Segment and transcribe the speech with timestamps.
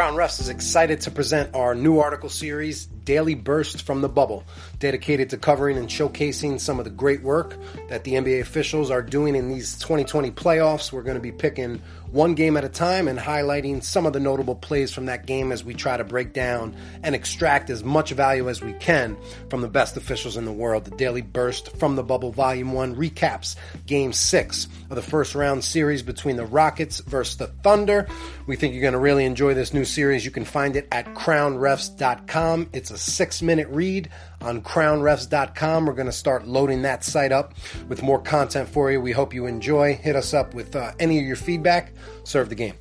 [0.00, 4.44] Crown Refs is excited to present our new article series, Daily Burst from the Bubble,
[4.78, 7.54] dedicated to covering and showcasing some of the great work
[7.90, 10.90] that the NBA officials are doing in these 2020 playoffs.
[10.90, 11.82] We're going to be picking
[12.12, 15.52] one game at a time and highlighting some of the notable plays from that game
[15.52, 19.16] as we try to break down and extract as much value as we can
[19.48, 20.84] from the best officials in the world.
[20.84, 25.62] The Daily Burst from the Bubble Volume 1 recaps Game 6 of the first round
[25.62, 28.08] series between the Rockets versus the Thunder.
[28.46, 30.24] We think you're going to really enjoy this new series.
[30.24, 32.70] You can find it at crownrefs.com.
[32.72, 35.86] It's a six minute read on crownrefs.com.
[35.86, 37.54] We're going to start loading that site up
[37.88, 39.00] with more content for you.
[39.00, 39.94] We hope you enjoy.
[39.94, 41.92] Hit us up with uh, any of your feedback.
[42.24, 42.74] Serve the game.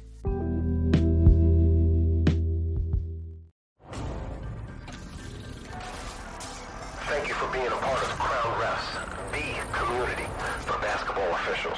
[7.08, 10.28] Thank you for being a part of Crown Refs, the community
[10.66, 11.78] for basketball officials.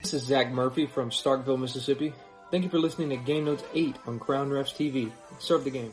[0.00, 2.14] This is Zack Murphy from Starkville, Mississippi.
[2.50, 5.12] Thank you for listening to Game Notes 8 on Crown Refs TV.
[5.38, 5.92] Serve the game.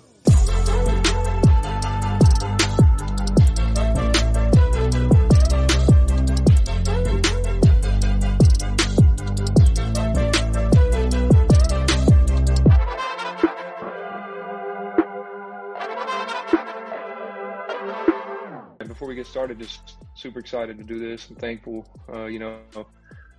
[18.80, 21.86] And before we get started, just super excited to do this and thankful.
[22.08, 22.59] Uh, you know,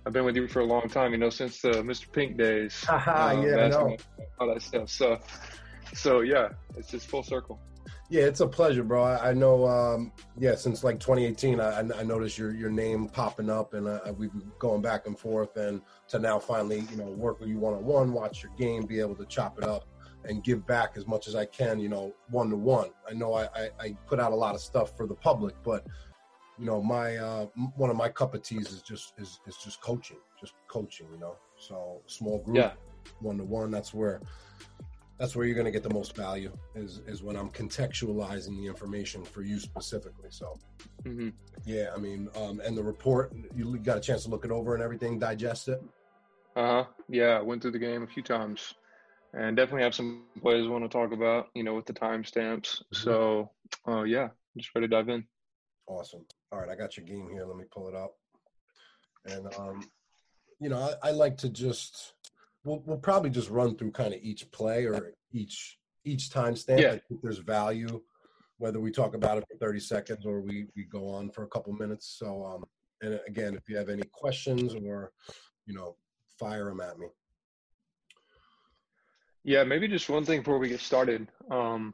[0.07, 1.11] I've been with you for a long time.
[1.11, 2.09] You know, since the Mr.
[2.09, 2.85] Pink days.
[3.17, 3.97] Uh, yeah, basketball,
[4.39, 4.89] all that stuff.
[4.89, 5.19] So,
[5.93, 7.59] so yeah, it's just full circle.
[8.09, 9.03] Yeah, it's a pleasure, bro.
[9.03, 9.67] I, I know.
[9.67, 13.99] Um, yeah, since like 2018, I, I noticed your your name popping up, and uh,
[14.17, 17.57] we've been going back and forth, and to now finally, you know, work with you
[17.57, 19.85] one on one, watch your game, be able to chop it up,
[20.23, 22.91] and give back as much as I can, you know, one to one.
[23.09, 25.85] I know I, I, I put out a lot of stuff for the public, but
[26.57, 29.81] you know, my uh, one of my cup of teas is just is is just
[29.81, 31.35] coaching, just coaching, you know.
[31.57, 32.71] So small group, Yeah.
[33.21, 33.71] one to one.
[33.71, 34.21] That's where
[35.19, 38.67] that's where you're going to get the most value is is when I'm contextualizing the
[38.67, 40.29] information for you specifically.
[40.29, 40.57] So
[41.05, 41.29] hmm
[41.65, 44.73] yeah, I mean, um, and the report you got a chance to look it over
[44.73, 45.81] and everything, digest it.
[46.55, 46.85] Uh huh.
[47.09, 48.73] Yeah, I went through the game a few times,
[49.33, 51.47] and definitely have some plays I want to talk about.
[51.55, 52.81] You know, with the timestamps.
[52.93, 53.51] So,
[53.87, 55.25] uh, yeah, just ready to dive in.
[55.87, 56.25] Awesome.
[56.51, 57.45] All right, I got your game here.
[57.45, 58.13] Let me pull it up.
[59.25, 59.89] And um,
[60.59, 62.13] you know, I, I like to just
[62.63, 66.81] we'll we'll probably just run through kind of each play or each each timestamp.
[66.81, 66.93] Yeah.
[66.93, 68.01] I think there's value
[68.59, 71.47] whether we talk about it for 30 seconds or we we go on for a
[71.47, 72.15] couple minutes.
[72.17, 72.63] So um,
[73.01, 75.11] and again, if you have any questions or
[75.67, 75.95] you know,
[76.39, 77.07] fire them at me.
[79.43, 81.27] Yeah, maybe just one thing before we get started.
[81.51, 81.93] Um,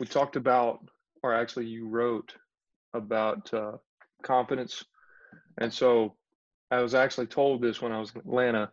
[0.00, 0.80] we talked about,
[1.22, 2.34] or actually, you wrote
[2.94, 3.72] about uh,
[4.22, 4.84] confidence,
[5.60, 6.16] and so
[6.70, 8.70] I was actually told this when I was in Atlanta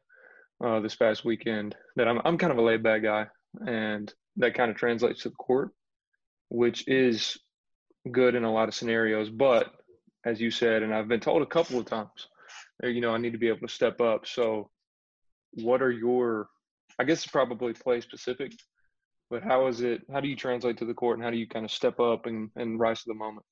[0.63, 3.27] uh, this past weekend that I'm I'm kind of a laid back guy,
[3.65, 5.71] and that kind of translates to the court,
[6.49, 7.37] which is
[8.11, 9.29] good in a lot of scenarios.
[9.29, 9.71] But
[10.25, 12.27] as you said, and I've been told a couple of times,
[12.83, 14.27] you know, I need to be able to step up.
[14.27, 14.69] So,
[15.53, 16.49] what are your
[16.99, 18.53] I guess it's probably play specific,
[19.29, 20.01] but how is it?
[20.11, 22.25] How do you translate to the court, and how do you kind of step up
[22.25, 23.45] and, and rise to the moment?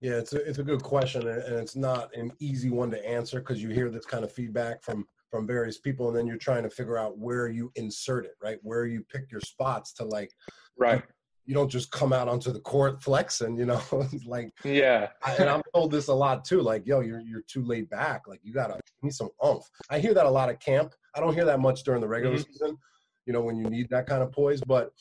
[0.00, 3.40] Yeah, it's a, it's a good question, and it's not an easy one to answer
[3.40, 6.62] because you hear this kind of feedback from from various people, and then you're trying
[6.62, 8.58] to figure out where you insert it, right?
[8.62, 10.32] Where you pick your spots to like.
[10.78, 11.02] Right.
[11.44, 13.80] You don't just come out onto the court flexing, you know.
[14.26, 15.08] like, Yeah.
[15.24, 16.60] I- and I'm told this a lot too.
[16.62, 18.28] Like, yo, you're you're too laid back.
[18.28, 19.68] Like, you gotta need some oomph.
[19.90, 20.94] I hear that a lot at camp.
[21.14, 22.46] I don't hear that much during the regular Mhm.
[22.46, 22.78] season.
[23.26, 24.92] You know, when you need that kind of poise, but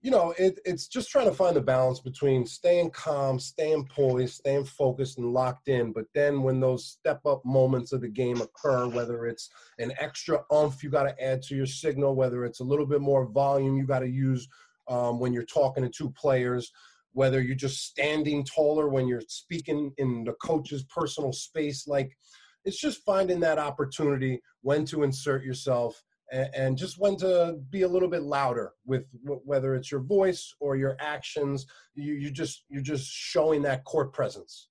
[0.00, 4.34] you know, it, it's just trying to find the balance between staying calm, staying poised,
[4.34, 5.92] staying focused and locked in.
[5.92, 9.50] But then when those step up moments of the game occur, whether it's
[9.80, 13.00] an extra umph you got to add to your signal, whether it's a little bit
[13.00, 14.46] more volume you got to use
[14.86, 16.70] um, when you're talking to two players,
[17.12, 22.16] whether you're just standing taller when you're speaking in the coach's personal space, like
[22.64, 26.00] it's just finding that opportunity when to insert yourself
[26.32, 30.00] and, and just when to be a little bit louder with wh- whether it's your
[30.00, 34.68] voice or your actions you, you just you're just showing that court presence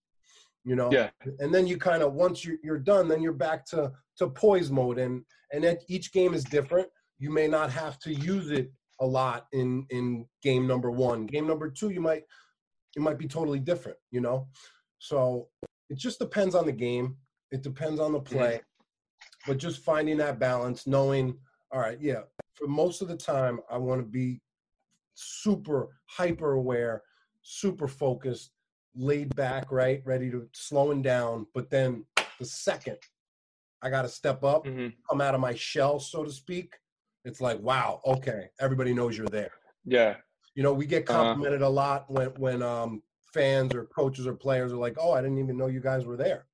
[0.67, 0.89] you know?
[0.91, 1.09] Yeah.
[1.39, 4.69] and then you kind of once you're, you're done then you're back to to poise
[4.69, 5.23] mode and
[5.53, 6.89] and that each game is different.
[7.19, 8.69] You may not have to use it
[8.99, 11.25] a lot in in game number one.
[11.25, 12.23] Game number two you might
[12.95, 14.47] it might be totally different you know?
[14.99, 15.47] So
[15.89, 17.15] it just depends on the game.
[17.51, 18.35] It depends on the mm-hmm.
[18.37, 18.61] play.
[19.47, 21.37] But just finding that balance knowing
[21.71, 22.21] all right yeah
[22.55, 24.41] for most of the time i want to be
[25.13, 27.01] super hyper aware
[27.41, 28.51] super focused
[28.95, 32.05] laid back right ready to slowing down but then
[32.39, 32.97] the second
[33.79, 36.73] I got to step up, hmm come out of my shell, so to speak.
[37.25, 39.51] It's like, wow, okay, everybody knows you're there.
[39.85, 40.15] Yeah.
[40.55, 41.19] You know, we get Uh-huh.
[41.19, 45.21] complimented a lot when when um, fans or coaches or players are like, "Oh, I
[45.21, 46.47] didn't even know you guys were there."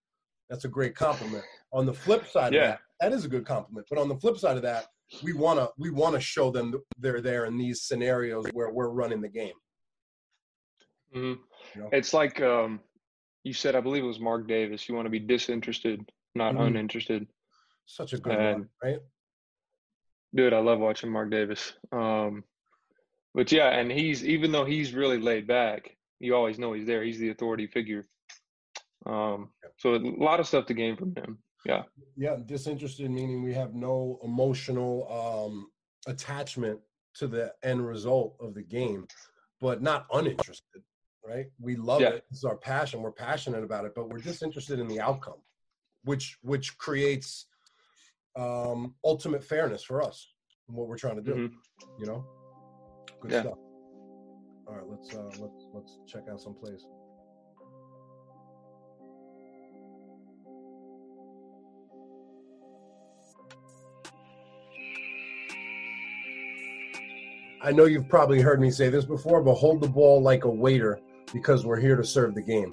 [0.50, 1.46] That's a great compliment.
[1.72, 2.60] On the flip side Yeah.
[2.60, 3.88] of that, that is a good compliment.
[3.90, 4.88] But on the flip side of that,
[5.22, 9.22] we wanna we wanna show them th- they're there in these scenarios where we're running
[9.22, 9.54] the game.
[11.14, 11.34] hmm
[11.76, 11.90] You know?
[11.92, 12.80] It's like um,
[13.44, 13.76] you said.
[13.76, 14.88] I believe it was Mark Davis.
[14.88, 16.68] You want to be disinterested, not Mhm.
[16.68, 17.28] uninterested.
[17.86, 19.00] Such a good And- one, right?
[20.36, 21.74] Dude, I love watching Mark Davis.
[21.92, 22.44] Um,
[23.36, 27.04] but yeah, and he's even though he's really laid back, you always know he's there.
[27.04, 28.08] He's the authority figure.
[29.06, 31.44] Um, so a lot of stuff to gain from him.
[31.66, 31.84] Yeah.
[32.18, 35.68] Yeah, disinterested meaning we have no emotional um,
[36.08, 36.80] attachment
[37.16, 39.08] to the end result of the game,
[39.62, 40.84] but not uninterested,
[41.26, 41.48] right?
[41.60, 42.10] We love Yeah.
[42.10, 42.26] it.
[42.32, 43.02] It's our passion.
[43.02, 45.42] We're passionate about it, but we're disinterested in the outcome,
[46.04, 47.48] which which creates
[48.36, 50.34] um, ultimate fairness for us
[50.68, 51.36] and what we're trying to do.
[51.36, 51.54] Mhm.
[52.00, 52.26] You know,
[53.22, 53.42] good Yeah.
[53.42, 53.58] stuff.
[54.68, 56.84] All right, let's uh, let's let's check out some plays.
[67.64, 70.50] I know you've probably heard me say this before, but hold the ball like a
[70.50, 71.00] waiter
[71.34, 72.72] because we're here to serve the game.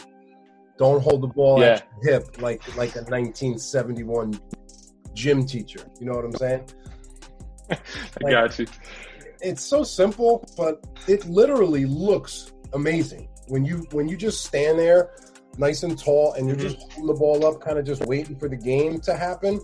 [0.78, 4.38] Don't hold the ball at your hip like like a 1971
[5.14, 5.80] gym teacher.
[6.00, 6.68] You know what I'm saying?
[7.70, 8.66] I got you.
[9.40, 15.10] It's so simple, but it literally looks amazing when you when you just stand there,
[15.56, 16.60] nice and tall, and you're Mhm.
[16.62, 19.60] just holding the ball up, kind of just waiting for the game to happen.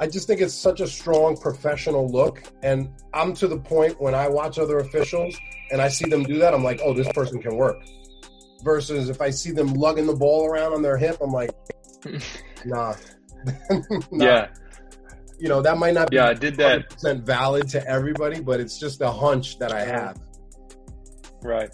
[0.00, 4.14] I just think it's such a strong professional look, and I'm to the point when
[4.14, 5.36] I watch other officials
[5.70, 7.82] and I see them do that, I'm like, oh, this person can work.
[8.62, 11.50] Versus if I see them lugging the ball around on their hip, I'm like,
[12.64, 12.94] nah.
[14.10, 14.24] Nah.
[14.24, 14.48] Yeah.
[15.38, 16.90] You know, that might not be Yeah, I did that.
[16.90, 20.20] 100% valid to everybody, but it's just a hunch that I have.
[21.42, 21.70] Right.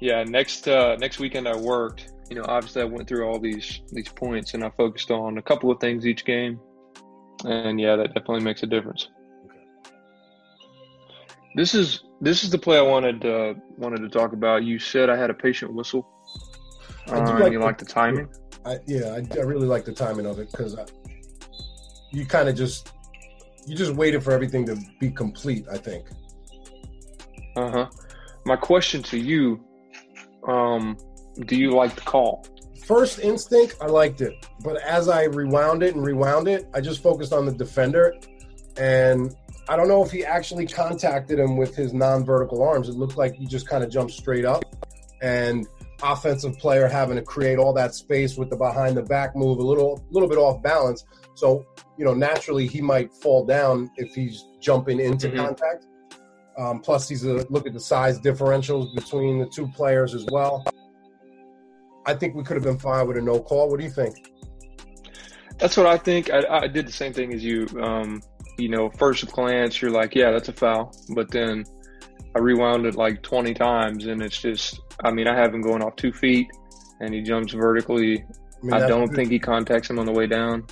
[0.00, 0.22] Yeah.
[0.22, 2.12] Next uh, next weekend I worked.
[2.30, 5.42] You know, obviously I went through all these these points and I focused on a
[5.42, 6.60] couple of things each game.
[7.44, 9.08] And yeah, that definitely makes a difference.
[11.54, 14.64] This is this is the play I wanted uh, wanted to talk about.
[14.64, 16.06] You said I had a patient whistle.
[17.08, 18.28] I do Uh, like you the- like the timing.
[18.64, 20.76] I, yeah, I, I really like the timing of it because
[22.10, 22.92] you kind of just
[23.66, 25.66] you just waited for everything to be complete.
[25.70, 26.06] I think.
[27.56, 27.86] Uh huh.
[28.44, 29.64] My question to you,
[30.48, 30.96] um,
[31.46, 32.44] do you like the call?
[32.84, 37.02] First instinct, I liked it, but as I rewound it and rewound it, I just
[37.02, 38.14] focused on the defender,
[38.76, 39.34] and
[39.68, 42.88] I don't know if he actually contacted him with his non-vertical arms.
[42.88, 44.64] It looked like he just kind of jumped straight up,
[45.20, 45.66] and
[46.02, 49.62] offensive player having to create all that space with the behind the back move, a
[49.62, 51.04] little little bit off balance.
[51.34, 51.64] So
[51.98, 55.36] you know, naturally he might fall down if he's jumping into Mhm.
[55.36, 55.86] contact.
[56.58, 60.64] Um, plus, he's a look at the size differentials between the two players as well.
[62.06, 63.68] I think we could have been fine with a no call.
[63.68, 64.30] What do you think?
[65.58, 66.30] That's what I think.
[66.30, 67.66] I, I did the same thing as you.
[67.80, 68.22] Um,
[68.58, 70.92] you know, first glance, you're like, yeah, that's a foul.
[71.14, 71.64] But then
[72.34, 75.82] I rewound it like 20 times, and it's just, I mean, I have him going
[75.82, 76.48] off two feet,
[77.00, 78.24] and he jumps vertically.
[78.62, 80.66] mean, I don't good- think he contacts him on the way down.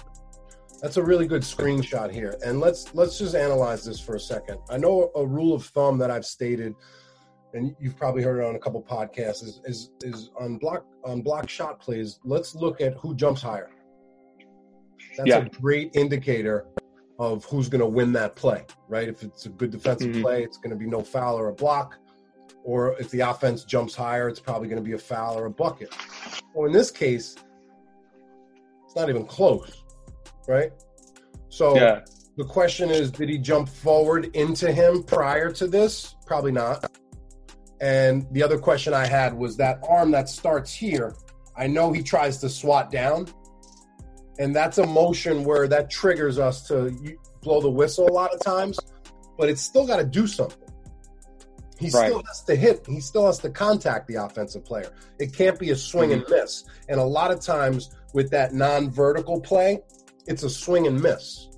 [0.82, 2.36] That's a really good screenshot here.
[2.44, 4.58] And let's let's just analyze this for a second.
[4.68, 6.74] I know a rule of thumb that I've stated,
[7.54, 11.22] and you've probably heard it on a couple podcasts, is is, is on block on
[11.22, 12.18] block shot plays.
[12.24, 13.70] Let's look at who jumps higher.
[15.16, 15.38] That's Yeah.
[15.38, 16.66] a great indicator
[17.20, 19.08] of who's going to win that play, right?
[19.08, 20.22] If it's a good defensive Mhm.
[20.22, 21.96] play, it's going to be no foul or a block.
[22.64, 25.50] Or if the offense jumps higher, it's probably going to be a foul or a
[25.50, 25.94] bucket.
[26.54, 27.36] Well, in this case,
[28.84, 29.84] it's not even close,
[30.48, 30.72] right?
[31.50, 32.00] So Yeah.
[32.36, 36.16] the question is, did he jump forward into him prior to this?
[36.26, 36.90] Probably not.
[37.80, 41.14] And the other question I had was that arm that starts here.
[41.56, 43.26] I know he tries to swat down,
[44.38, 46.92] and that's a motion where that triggers us to
[47.42, 48.78] blow the whistle a lot of times,
[49.38, 50.58] but it's still got to do something.
[51.78, 52.06] He Right.
[52.06, 52.86] still has to hit.
[52.86, 54.90] He still has to contact the offensive player.
[55.18, 56.32] It can't be a swing and mm-hmm.
[56.32, 56.64] miss.
[56.88, 59.82] And a lot of times with that non-vertical play,
[60.26, 61.48] it's a swing and miss.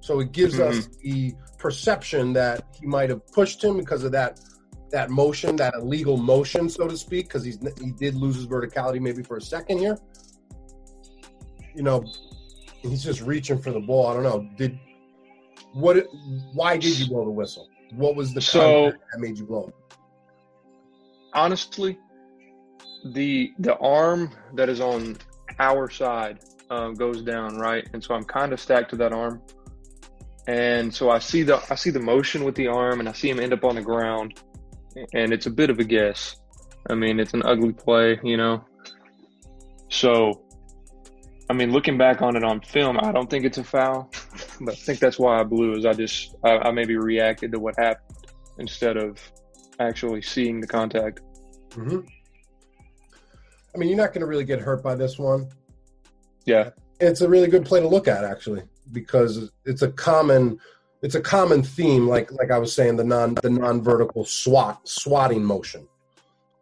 [0.00, 0.78] So it gives mm-hmm.
[0.78, 4.40] us the perception that he might have pushed him because of that
[4.94, 9.00] that motion, that illegal motion, so to speak, because he's he did lose his verticality
[9.00, 9.98] maybe for a second here.
[11.74, 12.04] You know,
[12.80, 14.06] he's just reaching for the ball.
[14.06, 14.48] I don't know.
[14.56, 14.78] Did
[15.72, 15.96] what?
[16.52, 17.68] Why did you blow the whistle?
[17.92, 19.66] What was the So- that made you blow?
[19.68, 19.74] it?
[21.34, 21.98] honestly,
[23.06, 25.16] the the arm that is on
[25.58, 26.38] our side
[26.70, 27.84] um, goes down, right?
[27.92, 29.42] And so I'm kind of stacked to that arm,
[30.46, 33.28] and so I see the I see the motion with the arm, and I see
[33.28, 34.40] him end up on the ground,
[35.12, 36.36] and it's a bit of a guess.
[36.90, 38.64] I mean, it's an ugly play, you know.
[39.88, 40.44] So,
[41.48, 44.10] I mean, looking back on it on film, I don't think it's a foul,
[44.60, 45.72] but I think that's why I blew.
[45.72, 48.26] Is I just I, I maybe reacted to what happened
[48.58, 49.18] instead of
[49.80, 51.20] actually seeing the contact.
[51.72, 52.00] hmm
[53.74, 55.48] I mean, you're not going to really get hurt by this one.
[56.46, 56.70] Yeah,
[57.00, 60.60] It's a really good play to look at, actually, because it's a common,
[61.04, 62.08] it's a common theme.
[62.08, 65.86] Like like I was saying, the non the non vertical swat swatting motion,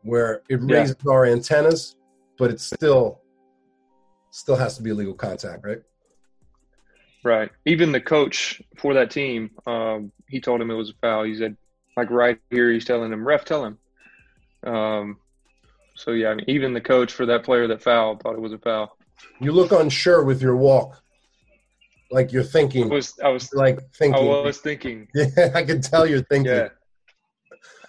[0.03, 0.81] where it Yeah.
[0.81, 1.95] raises our antennas,
[2.39, 3.21] but it still
[4.31, 5.83] still has to be illegal contact, right?
[7.23, 7.51] right.
[7.67, 11.23] Even the coach for that team, um, he told him it was a foul.
[11.23, 11.57] He said,
[11.97, 13.79] like right here, he's telling him, "Ref, tell him."
[14.65, 15.19] Um,
[15.95, 18.53] so yeah, I mean, even the coach for that player that fouled thought it was
[18.53, 18.97] a foul.
[19.41, 21.02] You look unsure with your walk,
[22.13, 24.23] like you're I thinking, was I was like thinking.
[24.23, 25.09] I was thinking.
[25.15, 26.53] Yeah, I can tell you're thinking.
[26.55, 26.69] Yeah.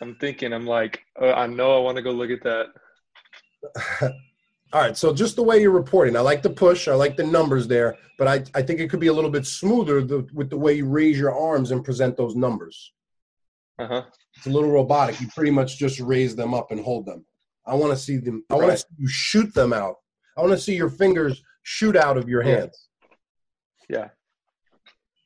[0.01, 2.67] I'm thinking, I'm like, uh, I know I want to go look at that.
[4.73, 7.23] All right, so just the way you're reporting, I like the push, I like the
[7.23, 10.49] numbers there, but I, I think it could be a little bit smoother the, with
[10.49, 12.91] the way you raise your arms and present those numbers.
[13.77, 14.03] Uh huh.
[14.35, 15.21] It's a little robotic.
[15.21, 17.23] You pretty much just raise them up and hold them.
[17.67, 18.43] I want to see them.
[18.49, 18.71] I want Right.
[18.77, 19.97] to see you shoot them out.
[20.37, 22.89] I want to see your fingers shoot out of your hands.
[23.93, 24.09] Yeah.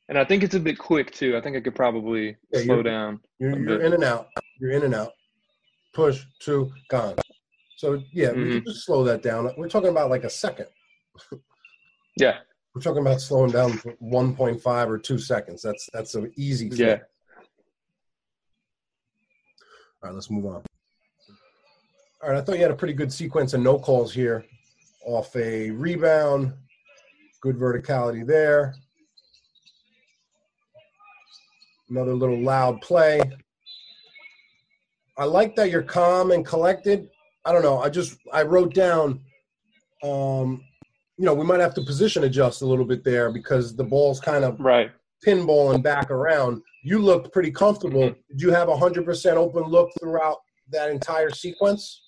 [0.08, 1.36] And I think it's a bit quick too.
[1.36, 3.20] I think I could probably Yeah, slow you're- down.
[3.38, 4.28] You're, you're in and out.
[4.60, 5.12] You're in and out.
[5.94, 7.14] Push, two, gone.
[7.76, 8.52] So yeah, we Mm-hmm.
[8.52, 9.50] can just slow that down.
[9.56, 10.66] We're talking about like a second.
[12.20, 12.38] Yeah.
[12.74, 15.62] We're talking about slowing down for 1.5 or two seconds.
[15.62, 16.66] That's that's an easy.
[16.72, 16.98] Yeah.
[20.02, 20.62] All right, let's move on.
[22.22, 24.44] All right, I thought you had a pretty good sequence of no calls here,
[25.06, 26.52] off a rebound,
[27.40, 28.74] good verticality there.
[31.90, 33.20] Another little loud play.
[35.16, 37.08] I like that you're calm and collected.
[37.44, 37.78] I don't know.
[37.80, 39.20] I just I wrote down,
[40.02, 40.62] um,
[41.16, 44.20] you know, we might have to position adjust a little bit there because the ball's
[44.20, 44.90] kind of Right.
[45.26, 46.62] pinballing back around.
[46.84, 48.14] You looked pretty comfortable.
[48.28, 50.38] Did you have a hundred percent open look throughout
[50.70, 52.02] that entire sequence?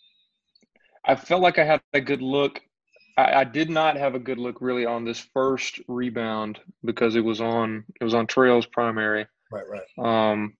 [1.06, 2.60] I felt like I had a good look.
[3.20, 7.24] I, I did not have a good look really on this first rebound because it
[7.24, 9.26] was on it was on Trails primary.
[9.52, 10.30] Right, right.
[10.30, 10.56] Um,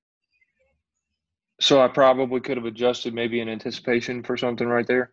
[1.61, 5.13] so I probably could have adjusted maybe in anticipation for something right there.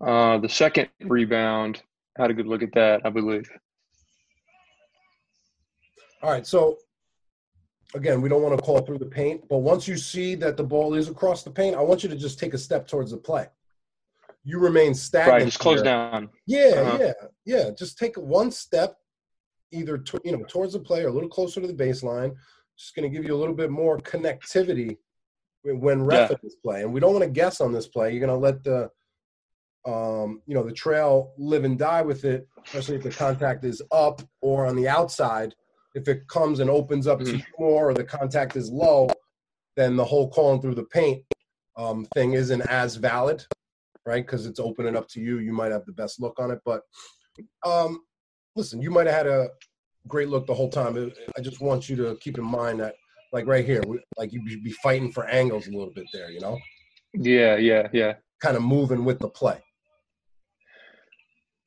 [0.00, 1.82] Uh, the second rebound
[2.16, 3.50] had a good look at that, I believe.
[6.22, 6.46] All right.
[6.46, 6.78] So
[7.94, 10.64] again, we don't want to call through the paint, but once you see that the
[10.64, 13.16] ball is across the paint, I want you to just take a step towards the
[13.16, 13.48] play.
[14.44, 15.32] You remain stagnant.
[15.38, 15.84] Right, just close here.
[15.84, 16.30] down.
[16.46, 16.98] Yeah, Uh-huh.
[17.00, 17.12] yeah,
[17.44, 17.70] yeah.
[17.70, 18.96] Just take one step,
[19.72, 22.34] either to, you know towards the play or a little closer to the baseline.
[22.76, 24.96] Just going to give you a little bit more connectivity
[25.62, 26.36] when- ref Yeah.
[26.42, 26.82] this play.
[26.82, 28.12] And we don't want to guess on this play.
[28.12, 28.90] You're going to let the
[29.86, 33.80] um, you know the trail live and die with it, especially if the contact is
[33.92, 35.54] up or on the outside.
[35.94, 37.38] If it comes and opens up to Mhm.
[37.38, 39.08] you more, or the contact is low,
[39.76, 41.24] then the whole calling through the paint
[41.76, 43.44] um, thing isn't as valid
[44.06, 44.24] right?
[44.24, 45.38] Because it's opening up to you.
[45.38, 46.82] You might have the best look on it, but
[47.66, 48.00] um,
[48.56, 49.48] listen, you might have had a
[50.08, 50.96] great look the whole time.
[51.36, 52.94] I- just want you to keep in mind that,
[53.32, 56.40] like right here, we, like you'd be fighting for angles a little bit there, you
[56.40, 56.58] know,
[57.14, 58.14] Yeah, yeah, yeah.
[58.42, 59.58] kind of moving with the play.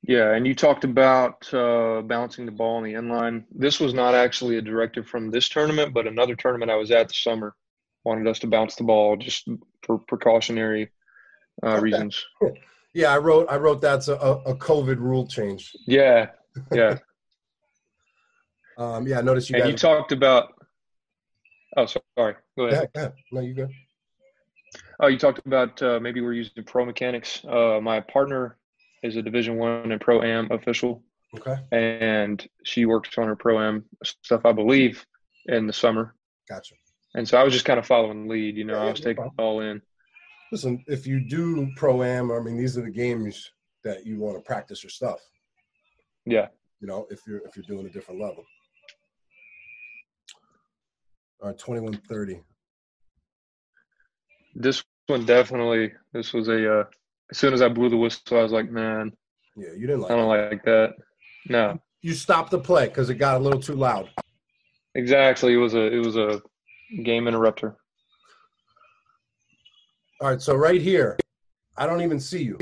[0.06, 3.46] Yeah, and you talked about uh, bouncing the ball on the end line.
[3.52, 7.08] This was not actually a directive from this tournament, but another tournament I was at
[7.08, 7.56] this summer
[8.04, 9.48] wanted us to bounce the ball just
[9.82, 10.92] for precautionary
[11.66, 12.24] uh, reasons.
[12.96, 15.76] Yeah, I wrote, I wrote that's a, a COVID rule change.
[15.88, 16.28] Yeah,
[16.72, 17.00] yeah.
[18.78, 19.72] Um, yeah, I noticed you and guys.
[19.72, 20.54] you talked about.
[21.78, 22.36] Oh, sorry.
[22.58, 22.90] Go ahead.
[22.94, 23.14] go ahead.
[23.32, 23.68] No, you go.
[25.00, 27.44] Oh, you talked about uh, maybe we're using pro mechanics.
[27.48, 28.58] Uh, my partner
[29.04, 31.04] is a Division One and Pro Am official,
[31.36, 35.06] Okay, and she works on her Pro Am stuff, I believe,
[35.48, 36.16] in the summer.
[36.50, 36.76] gotcha.
[37.16, 38.56] And so I was just kind of following the lead.
[38.56, 39.82] You know, Yeah, I was no taking it all in.
[40.54, 43.50] Listen, if you do pro am, I mean, these are the games
[43.84, 45.20] that you want to practice your stuff.
[46.28, 46.50] Yeah.
[46.80, 48.44] you know, if you're if you're doing a different level.
[51.42, 52.40] All right, twenty one thirty.
[54.54, 55.92] This one definitely.
[56.14, 56.82] This was a.
[56.82, 56.84] Uh,
[57.32, 59.12] as soon as I blew the whistle, I was like, man,
[59.58, 60.12] Yeah, you didn't like.
[60.12, 60.50] I don't it.
[60.52, 60.94] like that.
[61.50, 64.12] No, You stopped the play because it got a little too loud.
[64.94, 65.54] exactly.
[65.56, 65.92] It was a.
[65.92, 66.44] It was a
[67.04, 67.76] game interrupter.
[70.24, 71.18] All right, so right here,
[71.76, 72.58] I don't even see you.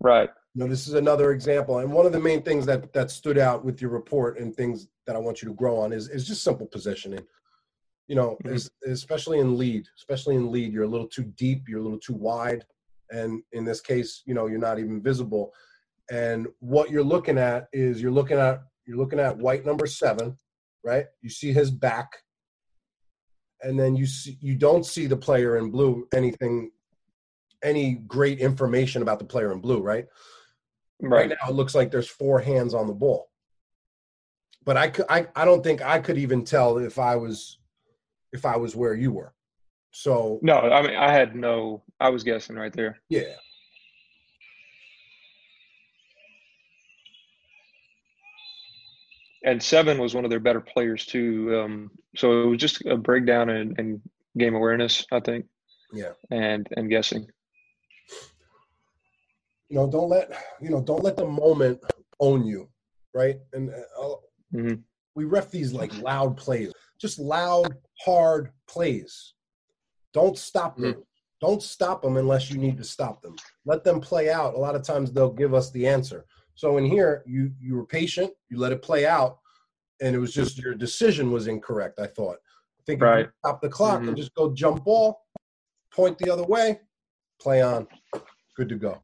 [0.00, 0.28] Right.
[0.56, 3.38] You know, this is another example, and one of the main things that that stood
[3.38, 6.26] out with your report and things that I want you to grow on is is
[6.26, 7.24] just simple positioning.
[8.08, 8.68] You know, Mhm.
[8.86, 12.14] especially in lead, especially in lead, you're a little too deep, you're a little too
[12.14, 12.66] wide,
[13.10, 15.54] and in this case, you know, you're not even visible.
[16.10, 20.36] And what you're looking at is you're looking at you're looking at white number seven,
[20.82, 21.06] right?
[21.20, 22.24] You see his back,
[23.64, 26.70] and then you see you don't see the player in blue anything,
[27.62, 30.06] any great information about the player in blue, right?
[31.00, 31.30] Right Right.
[31.30, 33.30] now, it looks like there's four hands on the ball.
[34.64, 37.58] But I, I, I don't think I could even tell if I was,
[38.32, 39.34] if I was where you were.
[39.90, 41.82] So No, I mean I had no.
[42.00, 43.00] I was guessing right there.
[43.08, 43.34] yeah,
[49.44, 51.60] And seven was one of their better players too.
[51.60, 54.02] Um, so it was just a breakdown in, in
[54.38, 55.44] game awareness, I think,
[55.92, 56.12] yeah.
[56.30, 57.26] and and guessing.
[59.68, 60.32] You know, don't let
[60.62, 61.80] you know, don't let the moment
[62.20, 62.68] own you,
[63.14, 63.38] right?
[63.52, 64.14] And uh,
[64.54, 64.82] Mhm.
[65.14, 69.34] we ref these like loud plays, just loud, hard plays.
[70.12, 71.02] Don't stop them.
[71.40, 73.36] Don't stop them unless you need to stop them.
[73.66, 74.54] Let them play out.
[74.54, 76.24] A lot of times they'll give us the answer.
[76.54, 78.32] So in here, you you were patient.
[78.48, 79.38] You let it play out,
[80.00, 81.98] and it was just your decision was incorrect.
[81.98, 82.36] I thought.
[82.78, 83.28] I think Right.
[83.40, 84.16] stop the clock and Mhm.
[84.16, 85.26] just go jump ball,
[85.90, 86.80] point the other way,
[87.40, 87.88] play on,
[88.54, 89.00] good to go.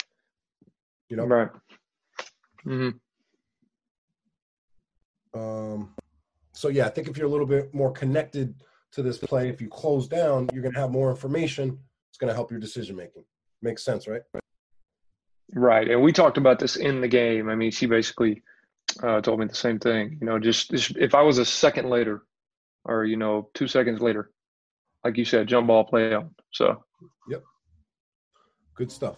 [1.08, 1.26] You know.
[1.26, 1.50] Right.
[2.64, 2.90] hmm
[5.32, 5.94] Um,
[6.52, 9.60] so yeah, I think if you're a little bit more connected to this play, if
[9.60, 11.78] you close down, you're going to have more information.
[12.10, 13.24] It's going to help your decision making.
[13.62, 14.22] Makes sense, right?
[15.54, 15.90] Right.
[15.90, 17.48] And we talked about this in the game.
[17.48, 18.42] I mean, she basically
[19.02, 20.18] uh, told me the same thing.
[20.20, 22.22] You know, just, just if I was a second later,
[22.84, 24.30] or you know, two seconds later,
[25.04, 26.30] like you said, jump ball play out.
[26.52, 26.84] So
[27.28, 27.42] yep,
[28.74, 29.16] Good stuff.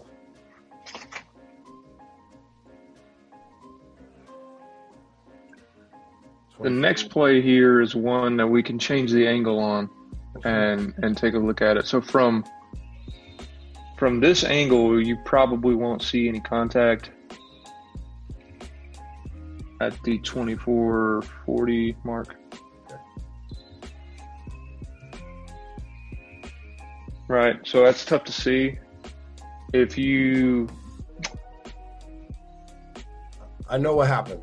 [6.61, 9.90] the next play here is one that we can change the angle on
[10.45, 11.87] and and take a look at it.
[11.87, 12.45] So from
[14.03, 17.12] from this angle, you probably won't see any contact
[19.81, 22.35] at the 2440 mark.
[27.29, 27.61] Right.
[27.65, 28.77] So that's tough to see.
[29.73, 30.69] If you
[33.71, 34.43] I know what happened.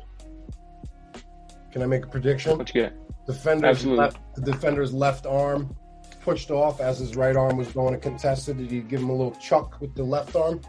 [1.70, 2.56] Can I make a prediction?
[2.56, 3.26] what you get?
[3.26, 4.04] Defender's Absolutely.
[4.04, 5.76] left, the defender's left arm
[6.20, 8.58] pushed off as his right arm was going to contest it.
[8.58, 10.60] Did he give him a little chuck with the left arm?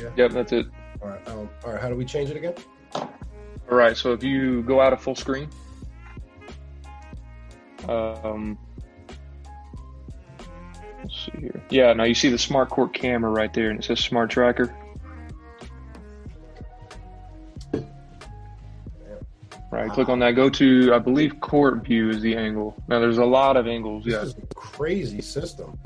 [0.00, 0.10] Yeah.
[0.16, 0.66] Yep, that's it.
[1.00, 1.28] All right.
[1.28, 1.80] Um, all right.
[1.80, 2.54] How do we change it again?
[3.70, 5.50] All right, so if you go out of full screen,
[7.86, 8.58] um,
[11.02, 11.62] let's see here.
[11.68, 14.74] Yeah, now you see the smart court camera right there, and it says smart tracker.
[19.70, 20.32] Right, click on that.
[20.32, 22.74] Go to, I believe, court view is the angle.
[22.88, 24.04] Now, there's a lot of angles.
[24.04, 25.78] This Yeah, is a crazy system.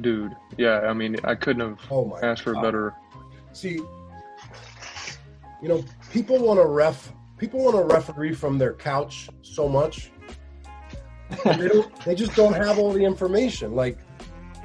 [0.00, 0.34] dude.
[0.56, 2.94] Yeah, I mean, I couldn't have Oh my asked for a better.
[3.52, 3.80] See,
[5.62, 7.12] you know, people want to ref.
[7.38, 10.10] People want to referee from their couch so much.
[11.44, 12.04] They don't.
[12.04, 13.74] They just don't have all the information.
[13.76, 13.98] Like,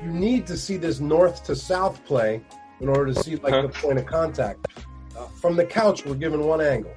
[0.03, 2.41] you need to see this north to south play
[2.79, 4.67] in order to see like the point of contact.
[5.17, 6.93] Uh, from the couch, we're given one angle,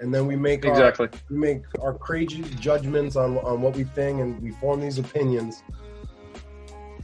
[0.00, 1.08] and then we make our, Exactly.
[1.30, 5.62] we make our crazy judgments on on what we think, and we form these opinions.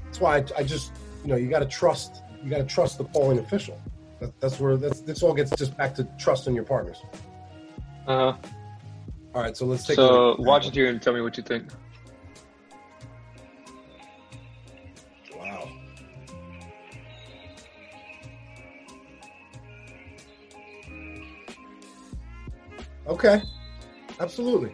[0.05, 2.23] That's why I, I just, you know, you got to trust.
[2.43, 3.81] You got to trust the polling official.
[4.21, 7.03] That, that's where that's this all gets just back to trust in your partners.
[8.07, 8.49] Uh huh.
[9.35, 9.97] All right, so let's take.
[9.97, 11.65] So watch it here and tell me what you think.
[23.07, 23.43] Okay.
[24.21, 24.73] Absolutely.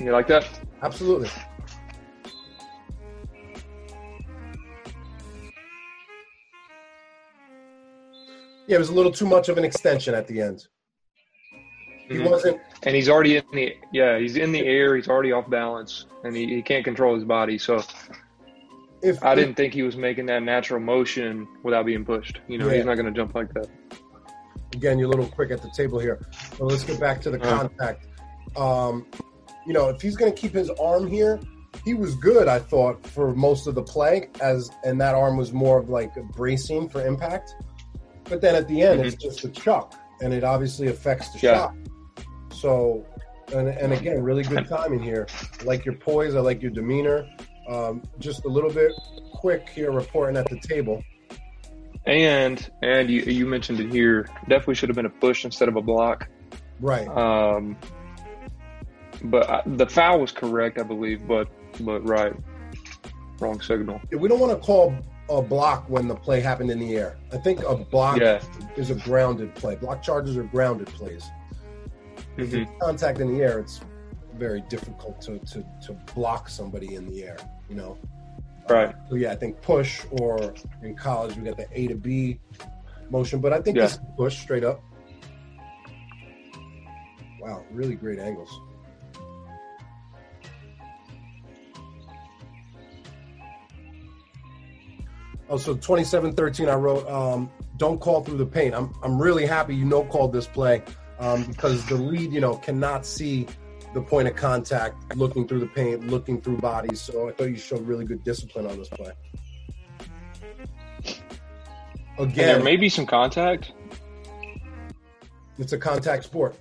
[0.00, 0.46] You like that?
[0.82, 1.28] Absolutely.
[8.66, 10.66] Yeah, it was a little too much of an extension at the end.
[12.08, 12.30] He Mhm.
[12.30, 12.60] wasn't.
[12.84, 16.34] and he's already in the yeah he's in the air he's already off balance and
[16.34, 17.82] he, he can't control his body so
[19.02, 22.68] If i didn't think he was making that natural motion without being pushed you know
[22.68, 22.76] Yeah.
[22.76, 23.66] he's not going to jump like that
[24.72, 26.20] again, you're a little quick at the table here.
[26.56, 28.06] So let's get back to the contact.
[28.56, 29.06] Um,
[29.66, 31.40] you know, if he's going to keep his arm here,
[31.84, 32.48] he was good.
[32.48, 36.16] I thought for most of the play, as and that arm was more of like
[36.16, 37.54] a bracing for impact.
[38.24, 41.54] But then at the end, it's just a chuck, and it obviously affects the Yeah.
[41.54, 41.74] shot.
[42.52, 43.06] So,
[43.54, 45.26] and, and again, really good timing here.
[45.60, 46.34] I like your poise.
[46.34, 47.26] I like your demeanor.
[47.68, 48.92] Um, just a little bit
[49.32, 51.02] quick here, reporting at the table.
[52.06, 54.26] And and you you mentioned it here.
[54.48, 56.28] Definitely should have been a push instead of a block.
[56.80, 57.06] Right.
[57.08, 57.76] Um,
[59.24, 61.26] but I, the foul was correct, I believe.
[61.26, 61.48] But
[61.80, 62.32] but right,
[63.40, 64.00] wrong signal.
[64.10, 64.94] We don't want to call
[65.28, 67.18] a block when the play happened in the air.
[67.32, 68.40] I think a block Yeah.
[68.76, 69.76] is a grounded play.
[69.76, 71.28] Block charges are grounded plays.
[72.38, 72.62] If Mhm.
[72.62, 73.80] it's contact in the air, it's
[74.36, 77.36] very difficult to, to, to block somebody in the air,
[77.68, 77.98] you know?
[78.68, 78.94] Right.
[79.08, 82.38] So yeah, I think push or in college we got the A to B
[83.10, 83.84] motion, but I think Yeah.
[83.84, 84.82] this push straight up.
[87.40, 88.50] Wow, really great angles.
[95.50, 98.74] Oh, so 27-13, I wrote, um, don't call through the paint.
[98.74, 100.82] I'm, I'm really happy you no called this play
[101.18, 103.46] um, because the lead, you know, cannot see
[103.98, 107.00] the point of contact, looking through the paint, looking through bodies.
[107.00, 109.12] So I thought you showed really good discipline on this play.
[112.18, 113.72] And there may be some contact.
[115.58, 116.56] it's a contact sport.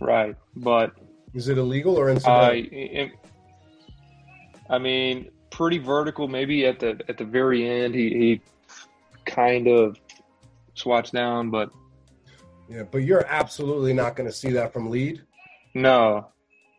[0.00, 0.92] Right, but
[1.34, 3.10] Is it illegal or I, incidental?
[4.70, 6.28] I mean, pretty vertical.
[6.28, 8.40] Maybe at the at the very end, he, he
[9.24, 9.98] kind of
[10.74, 11.70] swats down, but
[12.68, 15.22] yeah, but you're absolutely not going to see that from lead.
[15.82, 16.26] No,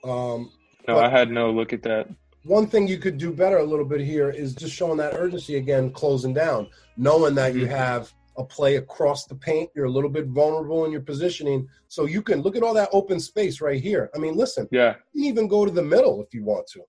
[0.03, 0.51] Um,
[0.87, 2.07] no, I had no look at that.
[2.43, 5.55] one thing you could do better a little bit here is just showing that urgency
[5.57, 7.69] again, closing down, knowing that you Mhm.
[7.69, 9.69] have a play across the paint.
[9.75, 12.89] You're a little bit vulnerable in your positioning, so you can look at all that
[12.93, 14.09] open space right here.
[14.15, 16.81] I mean, listen, Yeah, you can even go to the middle if you want to.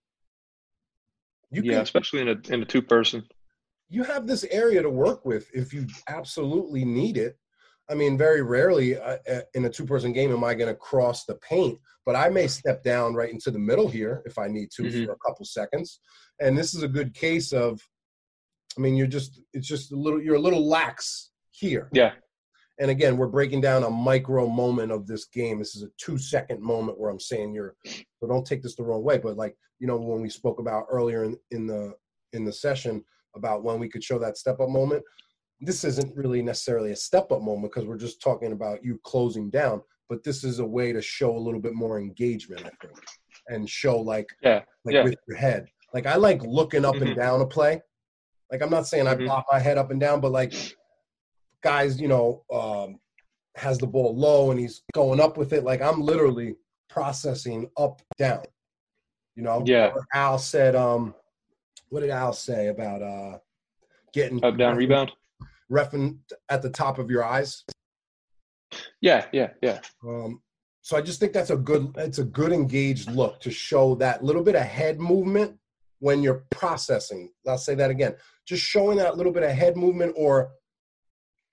[1.51, 3.29] You yeah, can, especially in a in a two person.
[3.88, 7.37] you have this area to work with if you absolutely need it.
[7.90, 11.24] I mean, very rarely uh, uh, in a two-person game am I going to cross
[11.24, 14.70] the paint, but I may step down right into the middle here if I need
[14.76, 15.07] to Mhm.
[15.07, 16.00] for a couple seconds.
[16.40, 17.81] And this is a good case of,
[18.79, 21.88] I mean, you're just it's just a little you're a little lax here.
[21.92, 22.12] Yeah,
[22.79, 25.59] And again, we're breaking down a micro moment of this game.
[25.59, 27.74] This is a two-second moment where I'm saying you're.
[27.85, 30.87] So don't take this the wrong way, but like you know when we spoke about
[30.90, 31.94] earlier in, in the
[32.33, 35.03] in the session about when we could show that step up moment.
[35.61, 39.51] This isn't really necessarily a step up moment because we're just talking about you closing
[39.51, 42.99] down, but this is a way to show a little bit more engagement, I think,
[43.49, 45.05] and show like yeah, like Yeah.
[45.05, 45.66] with your head.
[45.92, 47.16] Like I like looking up and Mhm.
[47.16, 47.83] down a play.
[48.51, 49.27] Like I'm not saying I Mhm.
[49.27, 50.55] pop my head up and down, but like
[51.62, 52.99] guys, you know, um,
[53.57, 55.62] has the ball low and he's going up with it.
[55.64, 56.57] Like I'm literally
[56.88, 58.44] processing up down.
[59.37, 59.92] You know, Yeah.
[60.14, 61.14] Al said, um,
[61.90, 63.38] what did Al say about uh
[64.12, 65.12] getting up down rebound.
[65.71, 67.65] Refing at the top of your eyes?
[69.01, 70.43] Yeah, yeah, yeah, Um,
[70.83, 74.25] so I just think that's a good it's a good engaged look to show that
[74.25, 75.57] little bit of head movement
[75.99, 77.31] when you're processing.
[77.47, 78.17] I'll say that again.
[78.47, 80.51] Just showing that little bit of head movement or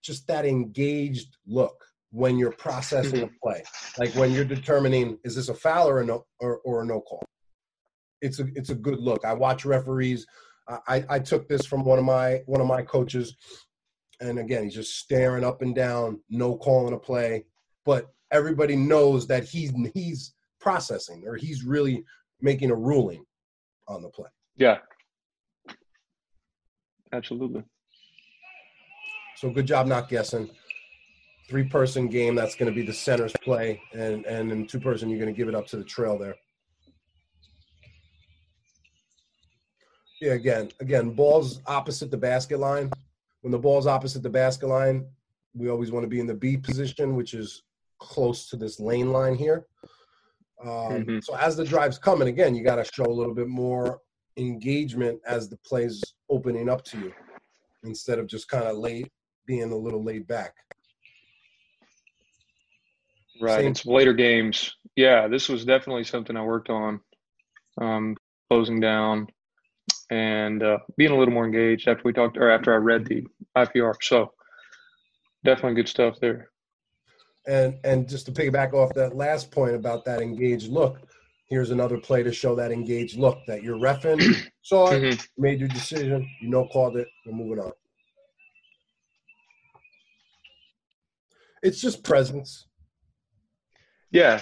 [0.04, 3.64] just that engaged look when you're processing a play.
[3.98, 7.02] Like when you're determining is this a foul or a no or, or a no
[7.02, 7.26] call.
[8.22, 9.26] It's a it's a good look.
[9.26, 10.26] I watch referees.
[10.70, 13.36] I, I I took this from one of my one of my coaches
[14.20, 17.46] and again he's just staring up and down no calling a play.
[17.86, 22.04] But everybody knows that he's he's processing or he's really
[22.42, 23.24] making a ruling
[23.88, 24.30] on the play.
[24.56, 24.80] Yeah.
[27.14, 27.64] Absolutely.
[29.38, 30.50] so good job not guessing.
[31.48, 33.82] Three person game that's going to be the center's play.
[33.94, 36.36] And and in two person you're going to give it up to the trail there.
[40.20, 42.92] Yeah again again balls opposite the basket line
[43.42, 45.06] when the ball's opposite the basket line
[45.54, 47.64] we always want to be in the b position which is
[48.00, 49.66] close to this lane line here
[50.64, 51.24] um, Mhm.
[51.24, 54.02] so as the drive's coming again you got to show a little bit more
[54.38, 57.14] engagement as the play's opening up to you
[57.84, 59.12] instead of just kind of late
[59.46, 60.54] being a little laid back
[63.40, 63.58] Right.
[63.58, 67.00] Same- In some later games, yeah, this was definitely something I worked on,
[67.80, 68.18] um,
[68.50, 69.28] closing down
[70.10, 73.26] and uh, being a little more engaged after we talked or after I read the
[73.58, 73.96] IPR.
[74.02, 74.34] So
[75.44, 76.50] definitely good stuff there.
[77.48, 81.00] And and just to piggyback off that last point about that engaged look,
[81.50, 84.22] here's another play to show that engaged look that you're refing,
[84.62, 85.28] saw it, Mhm.
[85.38, 87.72] made your decision, you know called it, we're moving on.
[91.64, 92.68] It's just presence.
[94.12, 94.42] Yeah,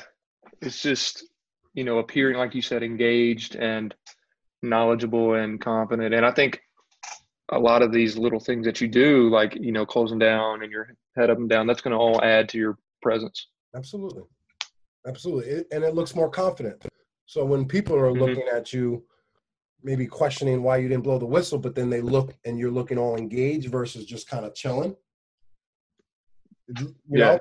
[0.62, 1.25] it's just
[1.73, 3.93] you know appearing like you said engaged and
[4.62, 6.62] knowledgeable and confident, and I think
[7.52, 10.72] a lot of these little things that you do, like you know closing down and
[10.72, 13.48] your head up and down, that's going to all add to your presence.
[13.76, 14.24] Absolutely.
[15.06, 15.52] Absolutely.
[15.52, 16.84] It, and it looks more confident.
[17.28, 18.20] So when people are Mhm.
[18.20, 19.06] looking at you,
[19.84, 22.98] maybe questioning why you didn't blow the whistle, but then they look and you're looking
[22.98, 24.96] all engaged versus just kind of chilling.
[26.68, 27.26] You Yeah.
[27.26, 27.39] know,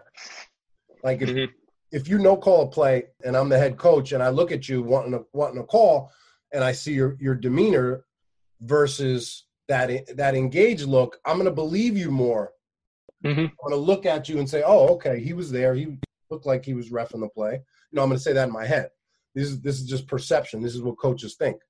[1.03, 1.48] like if, Mhm.
[1.90, 4.68] if you no call a play and I'm the head coach and I look at
[4.68, 6.12] you wanting to wanting to call
[6.54, 8.04] and I see your your demeanor
[8.60, 12.52] versus that that engaged look, I'm going to believe you more.
[13.24, 13.30] Mhm.
[13.50, 15.74] I'm going to look at you and say, "Oh, okay, he was there.
[15.74, 15.98] He
[16.30, 18.52] looked like he was refing the play." You know, I'm going to say that in
[18.52, 18.90] my head.
[19.34, 20.62] This is this is just perception.
[20.62, 21.60] This is what coaches think.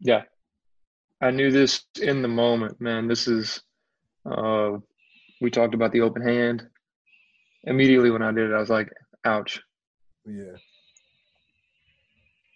[0.00, 0.22] Yeah.
[1.20, 3.06] I knew this in the moment, man.
[3.08, 3.62] This is
[4.26, 4.72] uh
[5.40, 6.66] we talked about the open hand.
[7.64, 8.90] Immediately when I did it, I was like,
[9.24, 9.60] ouch.
[10.26, 10.56] Yeah.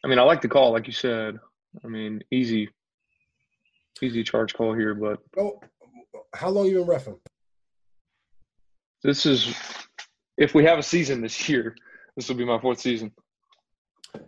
[0.06, 1.36] I mean, I like the call, like you said.
[1.84, 2.70] I mean, easy
[4.00, 5.58] easy charge call here, but Oh,
[6.32, 7.18] how long you been refing?
[9.02, 9.52] this is
[10.38, 11.74] if we have a season this year,
[12.14, 13.10] this will be my fourth season.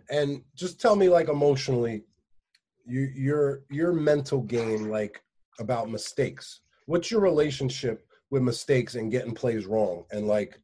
[0.09, 2.03] And just tell me, like emotionally,
[2.85, 5.23] you, your your mental game, like
[5.61, 6.59] about mistakes.
[6.87, 10.59] What's your relationship with mistakes and getting plays wrong, and like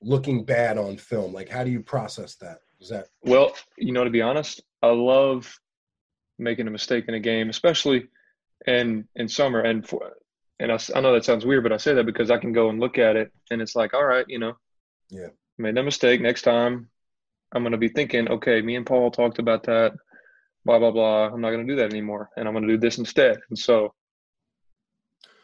[0.00, 1.32] looking bad on film?
[1.32, 2.58] Like, how do you process that?
[2.80, 5.58] Is that Well, you know, to be honest, I love
[6.38, 8.08] making a mistake in a game, especially
[8.66, 9.60] in in summer.
[9.60, 10.12] And for
[10.58, 12.80] and I know that sounds weird, but I say that because I can go and
[12.80, 14.54] look at it, and it's like, all right, you know,
[15.10, 15.28] Yeah.
[15.58, 16.20] made that mistake.
[16.20, 16.90] Next time,
[17.52, 19.92] I'm going to be thinking, okay, me and Paul talked about that,
[20.64, 21.26] blah blah blah.
[21.26, 23.38] I'm not going to do that anymore, and I'm going to do this instead.
[23.50, 23.94] And so,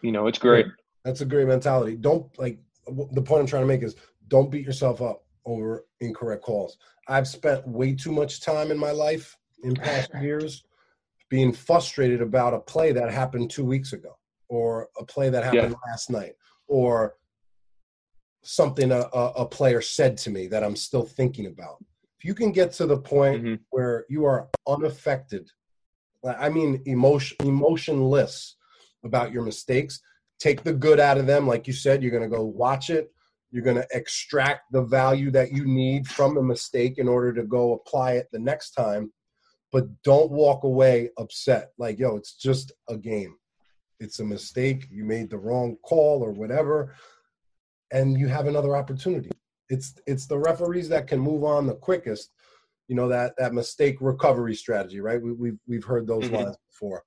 [0.03, 0.67] you know, it's great.
[1.05, 1.97] that's a great mentality?
[1.97, 3.97] Don't like the point I'm trying to make is
[4.29, 6.77] don't beat yourself up over incorrect calls.
[7.09, 10.65] I've spent way too much time in my life in past years
[11.31, 14.17] being frustrated about a play that happened two weeks ago
[14.49, 16.35] or a play that happened last night
[16.69, 17.15] or
[18.43, 21.85] something a, a, a player said to me that I'm still thinking about.
[22.19, 23.61] If you can get to the point Mhm.
[23.71, 25.51] where you are unaffected,
[26.25, 28.57] I mean emotion emotionless
[29.05, 30.01] about your mistakes,
[30.39, 31.47] take the good out of them.
[31.47, 33.13] Like you said, you're gonna go watch it.
[33.51, 37.73] You're gonna extract the value that you need from the mistake in order to go
[37.75, 39.13] apply it the next time.
[39.73, 41.73] But don't walk away upset.
[41.79, 43.37] Like, yo, it's just a game.
[44.01, 44.87] It's a mistake.
[44.91, 46.95] You made the wrong call or whatever,
[47.91, 49.31] and you have another opportunity.
[49.69, 52.31] It's it's the referees that can move on the quickest.
[52.89, 55.21] You know that that mistake recovery strategy, right?
[55.21, 56.33] We, we've we've heard those Mhm.
[56.35, 57.05] lines before.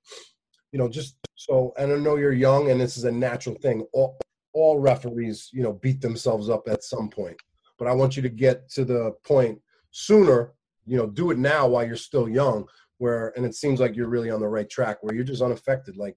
[0.72, 3.86] You know, just so and I know you're young, and this is a natural thing.
[3.92, 4.18] All
[4.52, 7.36] all referees, you know, beat themselves up at some point.
[7.78, 9.58] But I want you to get to the point
[9.90, 10.52] sooner.
[10.86, 12.66] You know, do it now while you're still young.
[12.98, 14.98] Where and it seems like you're really on the right track.
[15.02, 15.96] Where you're just unaffected.
[15.96, 16.16] Like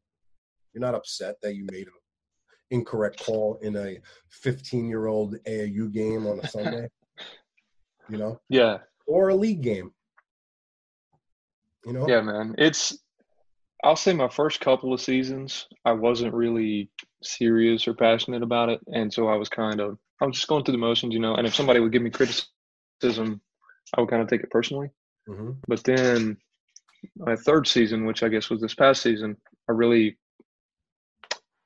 [0.73, 1.93] you're not upset that you made an
[2.71, 6.89] incorrect call in a 15 year old AAU game on a Sunday.
[8.09, 9.91] you know, Yeah, or a league game.
[11.85, 12.55] You know, Yeah, man.
[12.57, 12.97] It's
[13.83, 16.89] I'll say my first couple of seasons, I wasn't really
[17.23, 20.63] serious or passionate about it, and so I was kind of I was just going
[20.65, 21.35] through the motions, you know.
[21.35, 23.41] And if somebody would give me criticism,
[23.97, 24.89] I would kind of take it personally.
[25.27, 26.37] hmm But then
[27.17, 29.37] my third season, which I guess was this past season,
[29.69, 30.17] I really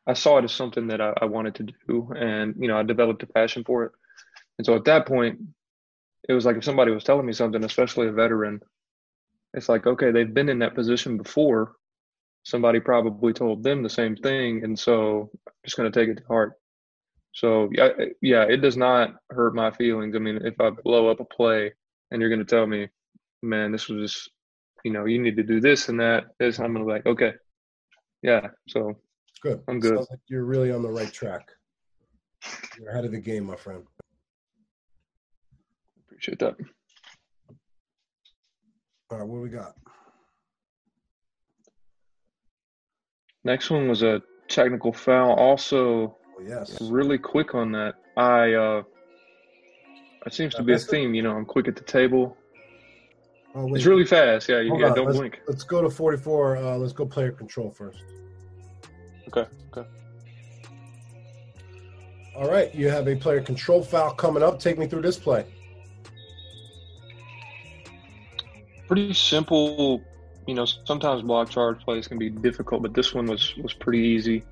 [0.08, 2.84] I saw it as something that I, I wanted to do, and you know, I
[2.84, 3.92] developed a passion for it.
[4.60, 5.40] And so at that point,
[6.30, 8.62] it was like if somebody was telling me something, especially a veteran,
[9.54, 11.77] it's like okay, they've been in that position before.
[12.48, 16.22] Somebody probably told them the same thing, and so I'm just going to take it
[16.22, 16.54] to heart.
[17.34, 17.90] So yeah,
[18.22, 20.16] yeah, it does not hurt my feelings.
[20.16, 21.74] I mean, if I blow up a play
[22.10, 22.88] and you're going to tell me,
[23.44, 24.32] man, this was just,
[24.86, 27.06] you know, you need to do this and that, this, I'm going to be like,
[27.06, 27.34] okay,
[28.22, 28.48] yeah.
[28.70, 28.98] So
[29.42, 29.62] good.
[29.68, 29.98] I'm good.
[29.98, 31.50] Like you're really on the right track.
[32.80, 33.84] You're ahead of the game, my friend.
[36.08, 36.56] appreciate that.
[39.12, 39.74] All right, what do we got?
[43.48, 45.32] Next one was a technical foul.
[45.32, 46.82] Also, Oh, yes.
[46.82, 47.96] really quick on that.
[48.18, 48.84] I uh,
[50.26, 51.14] it seems to be a theme.
[51.14, 52.36] You know, I'm quick at the table.
[53.56, 53.74] Oh.
[53.74, 54.50] It's really fast.
[54.50, 54.94] Yeah, you, Hold yeah.
[54.94, 55.40] Don't let's, blink.
[55.48, 56.58] Let's go to 44.
[56.58, 58.04] Uh, let's go player control first.
[59.30, 59.46] Okay.
[59.72, 59.88] Okay.
[62.36, 64.60] All right, you have a player control foul coming up.
[64.60, 65.46] Take me through this play.
[68.88, 70.02] Pretty simple.
[70.48, 74.00] You know, sometimes block charge plays can be difficult, but this one was was pretty
[74.00, 74.44] easy.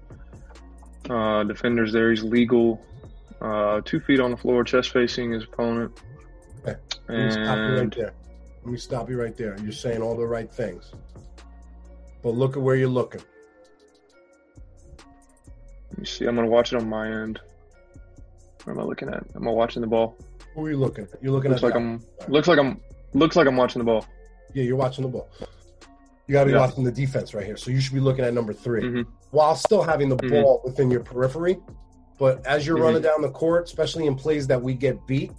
[1.10, 2.12] Uh, defenders there.
[2.12, 2.86] He's legal.
[3.42, 5.98] Uh, two feet on the floor, chest facing his opponent.
[6.62, 6.78] Okay.
[7.08, 8.14] Let me stop you right there.
[8.64, 9.58] Let me stop you right there.
[9.62, 10.92] You're saying all the right things.
[12.22, 13.22] But look at where you're looking.
[15.92, 16.26] let me see.
[16.26, 17.40] I'm gonna watch it on my end.
[18.64, 19.24] Where am I looking at?
[19.36, 20.18] Am I watching the ball?
[20.56, 21.22] Who are you looking at?
[21.22, 21.76] You're looking Looks at like.
[21.76, 22.02] I'm.
[22.28, 22.82] Looks like I'm.
[23.14, 24.06] Looks like I'm watching the ball.
[24.54, 25.30] Yeah, you're watching the ball.
[26.28, 26.60] You got to be Yeah.
[26.60, 27.58] watching the defense right here.
[27.58, 29.06] So you should be looking at number 3 Mhm.
[29.32, 30.32] while still having the Mhm.
[30.44, 31.60] ball within your periphery.
[32.18, 32.82] But as you're Mhm.
[32.84, 35.32] running down the court, especially in plays that we get beat,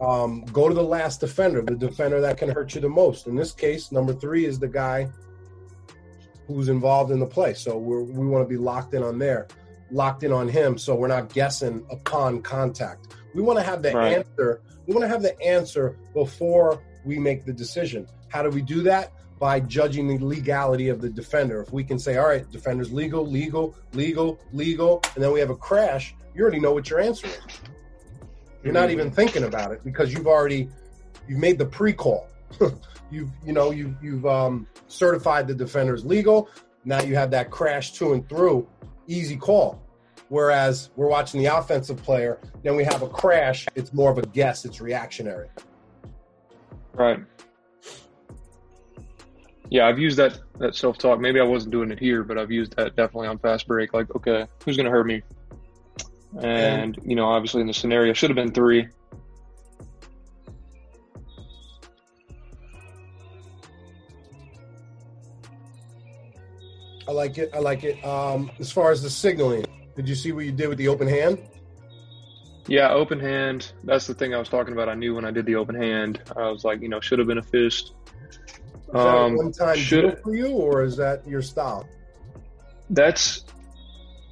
[0.00, 3.26] um, go to the last defender, the defender that can hurt you the most.
[3.26, 5.08] In this case, number three is the guy
[6.46, 7.52] who's involved in the play.
[7.54, 9.46] So we're, we want to be locked in on there,
[9.90, 10.78] locked in on him.
[10.78, 13.14] So we're not guessing upon contact.
[13.34, 14.14] We want to have the Right.
[14.18, 14.62] answer.
[14.86, 18.06] We want to have the answer before we make the decision.
[18.28, 19.12] How do we do that?
[19.38, 21.62] By judging the legality of the defender.
[21.62, 25.50] If we can say, all right, defender's legal, legal, legal, legal, and then we have
[25.50, 27.38] a crash, you already know what your answer is.
[28.62, 30.68] You're not even thinking about it because you've already
[31.28, 32.28] you've made the pre-call.
[33.10, 36.48] you've you know you you've um, certified the defender's legal.
[36.84, 38.66] Now you have that crash to and through,
[39.06, 39.82] easy call.
[40.28, 43.66] Whereas we're watching the offensive player, then we have a crash.
[43.74, 44.64] It's more of a guess.
[44.64, 45.48] It's reactionary.
[46.92, 47.20] Right.
[49.70, 51.20] Yeah, I've used that that self talk.
[51.20, 53.92] Maybe I wasn't doing it here, but I've used that definitely on fast break.
[53.92, 55.22] Like, okay, who's going to hurt me?
[56.40, 58.88] And you know, obviously in the scenario, should have been three.
[67.06, 67.50] I like it.
[67.54, 68.04] I like it.
[68.04, 69.64] Um, as far as the signaling,
[69.96, 71.38] did you see what you did with the open hand?
[72.66, 73.72] Yeah, open hand.
[73.82, 74.90] That's the thing I was talking about.
[74.90, 77.26] I knew when I did the open hand, I was like, you know, should have
[77.26, 77.94] been a fist.
[78.88, 81.86] Is that Um, a one-time should- deal for you, or is that your style?
[82.90, 83.44] That's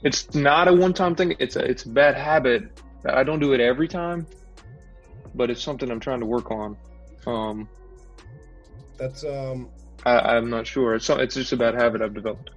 [0.03, 1.35] it's not a one time thing.
[1.38, 2.81] It's a it's a bad habit.
[3.07, 4.27] I don't do it every time,
[5.35, 6.77] but it's something I'm trying to work on.
[7.27, 7.69] Um,
[8.97, 9.69] That's um,
[10.07, 10.95] I, I'm not sure.
[10.95, 12.51] It's it's just a bad habit I've developed.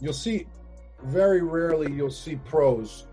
[0.00, 0.46] you'll see
[1.04, 3.06] very rarely you'll see pros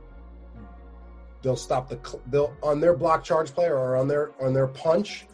[1.41, 5.25] they'll stop the they'll on their block charge play or on their on their punch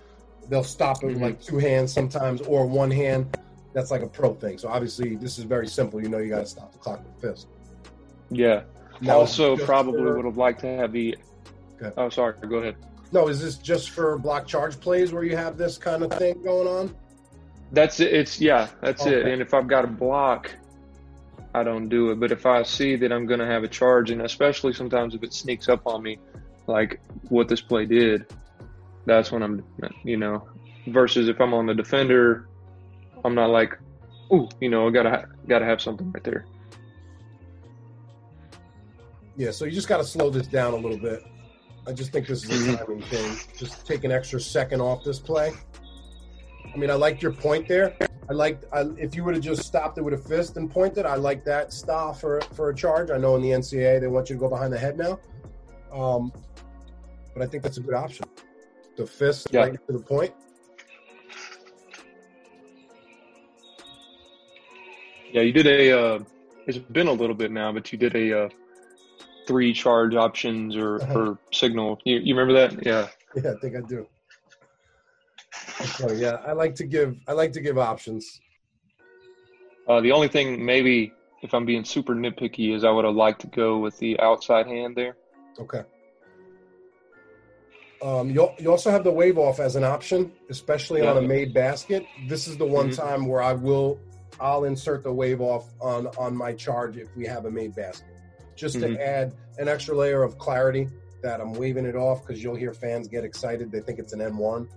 [0.49, 1.55] they'll stop it with like mm-hmm.
[1.55, 3.37] two hands sometimes or one hand
[3.73, 6.39] that's like a pro thing so obviously this is very simple you know you got
[6.39, 7.47] to stop the clock with fist
[8.29, 8.63] Yeah.
[8.99, 11.15] Now, also, probably for- would have liked to have the.
[11.79, 11.93] Okay.
[11.97, 12.33] Oh, sorry.
[12.47, 12.75] Go ahead.
[13.11, 16.41] no is this just for block charge plays where you have this kind of thing
[16.43, 16.95] going on
[17.71, 18.13] That's it.
[18.13, 18.67] It's yeah.
[18.81, 19.27] That's it.
[19.27, 20.51] And if I've got a block,
[21.53, 22.19] I don't do it.
[22.19, 25.23] But if I see that I'm going to have a charge, and especially sometimes if
[25.23, 26.17] it sneaks up on me,
[26.65, 28.25] like what this play did,
[29.07, 29.63] that's when I'm,
[30.03, 30.47] you know,
[30.87, 32.47] versus if I'm on the defender,
[33.25, 33.73] I'm not like,
[34.31, 36.45] ooh, you know, I gotta gotta have something right there.
[39.39, 41.23] yeah so you just got to slow this down a little bit.
[41.85, 42.79] I just think this is a Mhm.
[42.79, 43.37] timing thing.
[43.55, 45.53] Just take an extra second off this play.
[46.73, 47.95] I mean i liked your point there.
[48.29, 51.05] I liked I, if you would have just stopped it with a fist and pointed
[51.05, 53.11] i like that style for for a charge.
[53.11, 55.19] I know in the ncaa they want you to go behind the head now.
[55.93, 56.33] Um
[57.33, 58.25] but i think that's a good option
[58.97, 59.61] the fist Yeah.
[59.61, 60.33] right to the point
[65.31, 65.91] Yeah, you did a.
[65.91, 66.19] Uh,
[66.67, 68.49] it's been a little bit now, but you did a uh,
[69.47, 71.19] three charge options or, Uh-huh.
[71.19, 71.99] or signal.
[72.05, 72.85] You, you remember that?
[72.85, 73.07] Yeah.
[73.35, 74.07] yeah i think i do
[75.99, 76.15] funny.
[76.19, 78.41] yeah i like to give i like to give options
[79.87, 83.39] Uh, the only thing, maybe, if I'm being super nitpicky, is I would have liked
[83.41, 85.15] to go with the outside hand there.
[85.59, 85.83] Okay.
[88.01, 91.53] Um, you you also have the wave off as an option, especially on a made
[91.53, 92.05] basket.
[92.27, 92.95] This is the one Mhm.
[92.95, 93.99] time where I will
[94.39, 98.13] I'll insert the wave off on on my charge if we have a made basket,
[98.55, 98.95] just Mhm.
[98.95, 100.87] to add an extra layer of clarity
[101.23, 103.71] that I'm waving it off because you'll hear fans get excited.
[103.71, 104.69] They think it's an and-one.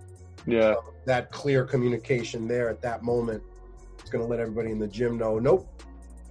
[0.47, 0.77] Yeah.
[1.05, 3.43] That clear communication there at that moment,
[3.99, 5.69] it's going to let everybody in the gym know, nope,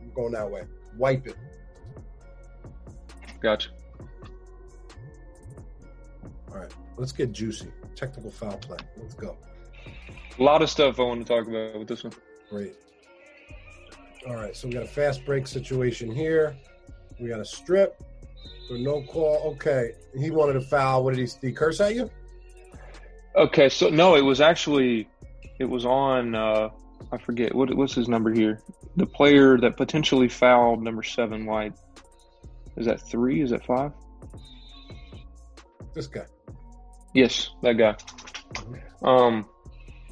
[0.01, 0.63] I'm going that way.
[0.97, 1.35] Wipe it.
[3.39, 3.69] Gotcha.
[6.51, 7.71] All right, let's get juicy.
[7.95, 8.77] Technical foul play.
[8.97, 9.37] Let's go.
[10.37, 12.13] A lot of stuff I want to talk about with this one.
[12.49, 12.75] Great.
[14.27, 16.55] All right, so we got a fast break situation here.
[17.19, 18.01] We got a strip.
[18.67, 19.51] So no call.
[19.53, 21.03] Okay, he wanted a foul.
[21.03, 21.25] What did he?
[21.25, 22.09] Did he curse at you?
[23.35, 25.07] Okay, so no, it was actually,
[25.59, 26.35] it was on.
[26.35, 26.69] Uh,
[27.11, 28.61] I forget what what's his number here.
[28.97, 31.73] The player that potentially fouled number seven White.
[32.75, 33.41] Is that three?
[33.41, 33.91] Is that five?
[35.93, 36.25] This guy.
[37.13, 37.95] Yes, that guy.
[39.03, 39.45] Um,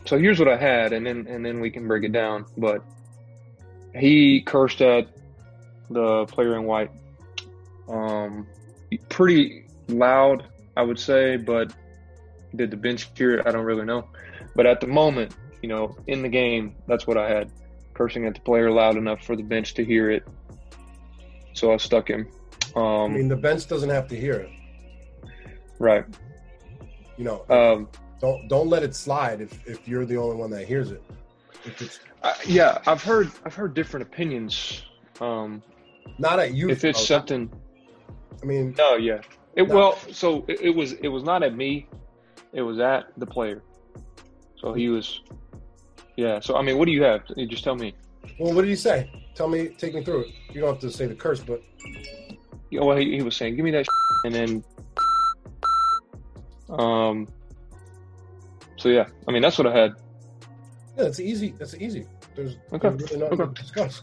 [0.05, 2.45] so here's what I had, and then and then we can break it down.
[2.57, 2.83] But
[3.93, 5.07] he cursed at
[5.89, 6.91] the player in white,
[7.89, 8.47] um,
[9.09, 10.45] pretty loud,
[10.75, 11.37] I would say.
[11.37, 11.73] But
[12.55, 13.47] did the bench hear it?
[13.47, 14.07] I don't really know.
[14.55, 17.51] But at the moment, you know, in the game, that's what I had,
[17.93, 20.23] cursing at the player loud enough for the bench to hear it.
[21.53, 22.27] So I stuck him.
[22.75, 24.49] Um, I mean, the bench doesn't have to hear it.
[25.79, 26.05] right.
[27.17, 27.87] You know, Um,
[28.21, 31.03] don't don't let it slide if if you're the only one that hears it.
[31.65, 34.83] If it's Uh, yeah, I've heard I've heard different opinions.
[35.21, 35.61] Um,
[36.19, 36.69] not at you.
[36.69, 37.15] if it's though.
[37.17, 37.49] something,
[38.41, 39.21] I mean, no, yeah.
[39.55, 41.87] It, Well, so it, it was it was not at me,
[42.53, 43.63] it was at the player.
[44.57, 45.21] So he was,
[46.15, 46.39] yeah.
[46.39, 47.21] So I mean, what do you have?
[47.35, 47.93] You just tell me.
[48.39, 49.09] well, what did he say?
[49.35, 50.27] Tell me, take me through it.
[50.53, 51.61] You don't have to say the curse, but
[52.71, 53.85] Yeah, well, he, he was saying, "Give me that,"
[54.25, 54.63] and then,
[56.69, 57.27] um.
[58.77, 59.91] So yeah, I mean that's what I had.
[60.97, 61.53] yeah, that's easy.
[61.57, 62.05] That's easy.
[62.35, 62.89] There's, Okay.
[62.89, 63.53] there's really nothing Okay.
[63.53, 64.01] to discuss.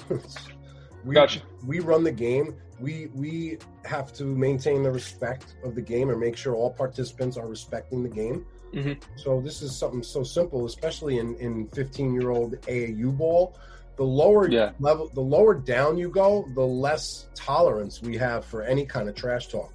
[1.04, 1.40] we, Gotcha.
[1.64, 2.56] we run the game.
[2.80, 7.36] We we have to maintain the respect of the game and make sure all participants
[7.36, 8.44] are respecting the game.
[8.72, 9.00] Mhm.
[9.14, 13.54] So this is something so simple, especially in in 15 year old AAU ball.
[13.96, 14.72] The lower Yeah.
[14.80, 19.14] level, the lower down you go, the less tolerance we have for any kind of
[19.14, 19.72] trash talk.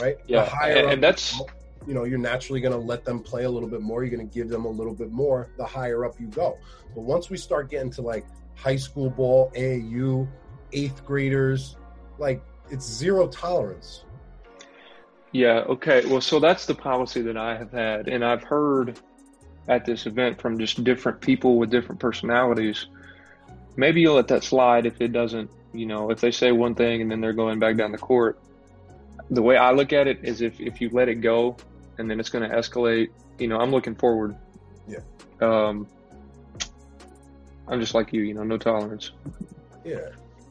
[0.00, 0.16] Right?
[0.26, 1.38] Yeah, and, and that's
[1.90, 4.04] you know, you're naturally going to let them play a little bit more.
[4.04, 6.56] You're going to give them a little bit more the higher up you go.
[6.94, 8.24] But once we start getting to like
[8.54, 10.28] high school ball, AAU,
[10.72, 11.76] eighth graders,
[12.16, 14.04] like it's zero tolerance.
[15.32, 16.06] Yeah, okay.
[16.06, 18.06] Well, so that's the policy that I have had.
[18.06, 19.00] And I've heard
[19.66, 22.86] at this event from just different people with different personalities.
[23.74, 27.02] Maybe you'll let that slide if it doesn't, you know, if they say one thing
[27.02, 28.38] and then they're going back down the court.
[29.28, 31.56] The way I look at it is if, if you let it go
[32.00, 34.34] and then it's going to escalate, you know, I'm looking forward.
[34.88, 35.00] Yeah.
[35.40, 35.86] Um,
[37.68, 39.12] I'm just like you, you know, no tolerance.
[39.84, 40.08] Yeah.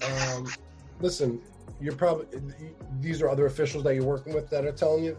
[0.08, 0.48] Um,
[1.02, 1.42] listen,
[1.82, 2.28] you're probably
[3.02, 5.18] these are other officials that you're working with that are telling you.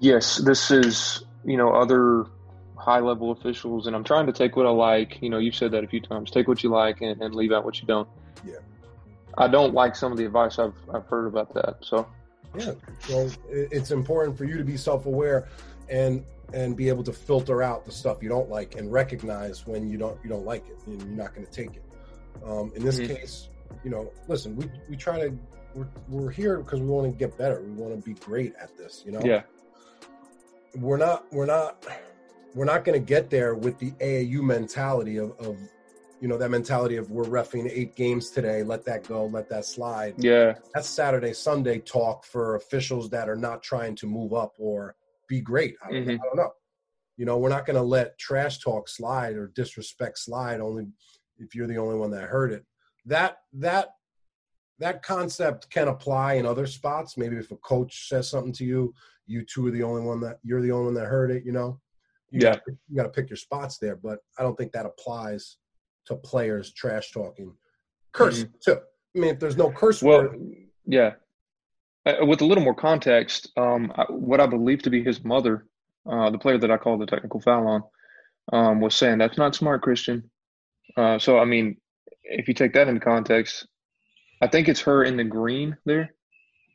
[0.00, 2.26] Yes, this is, you know, other
[2.76, 5.18] high level officials, and I'm trying to take what I like.
[5.22, 6.30] You know, you've said that a few times.
[6.30, 8.08] Take what you like and, and leave out what you don't.
[8.46, 8.56] Yeah.
[9.38, 11.76] I don't like some of the advice I've, I've heard about that.
[11.80, 12.06] So,
[12.56, 12.72] Yeah.
[13.00, 15.48] So it's important for you to be self-aware
[15.88, 19.88] and and be able to filter out the stuff you don't like and recognize when
[19.88, 21.82] you don't you don't like it and you're not going to take it.
[22.44, 23.16] Um, in this Mhm.
[23.16, 23.48] case,
[23.84, 25.34] you know, listen, we we try to
[25.74, 27.62] we're, we're here because we want to get better.
[27.62, 29.02] We want to be great at this.
[29.06, 29.22] You know.
[29.24, 29.42] yeah.
[30.74, 31.30] We're not.
[31.32, 31.84] We're not.
[32.54, 35.56] We're not going to get there with the AAU mentality of, of,
[36.22, 38.62] you know, that mentality of we're refing eight games today.
[38.62, 39.26] Let that go.
[39.26, 40.54] Let that slide Yeah.
[40.72, 44.94] that's Saturday, Sunday talk for officials that are not trying to move up or
[45.26, 45.74] be great.
[45.84, 46.20] I don't, Mhm.
[46.20, 46.52] I don't know.
[47.16, 50.86] You know, we're not going to let trash talk slide or disrespect slide only
[51.38, 52.64] if you're the only one that heard it.
[53.04, 53.88] That that
[54.78, 57.16] that concept can apply in other spots.
[57.16, 58.94] Maybe if a coach says something to you,
[59.26, 61.44] you two are the only one that you're the only one that heard it.
[61.44, 61.80] You know,
[62.30, 62.50] you Yeah.
[62.54, 63.96] gotta, you got to pick your spots there.
[63.96, 65.58] But I don't think that applies
[66.06, 67.52] to players trash talking,
[68.12, 68.78] curse too.
[69.14, 70.40] I mean, if there's no curse Well, word,
[70.86, 71.12] yeah.
[72.04, 75.66] Uh, with a little more context, um, I- what I believe to be his mother,
[76.10, 77.82] uh, the player that I called the technical foul on,
[78.52, 80.28] um, was saying that's not smart, Christian.
[80.96, 81.76] Uh, so, I mean,
[82.24, 83.66] if you take that into context,
[84.40, 86.14] I think it's her in the green there.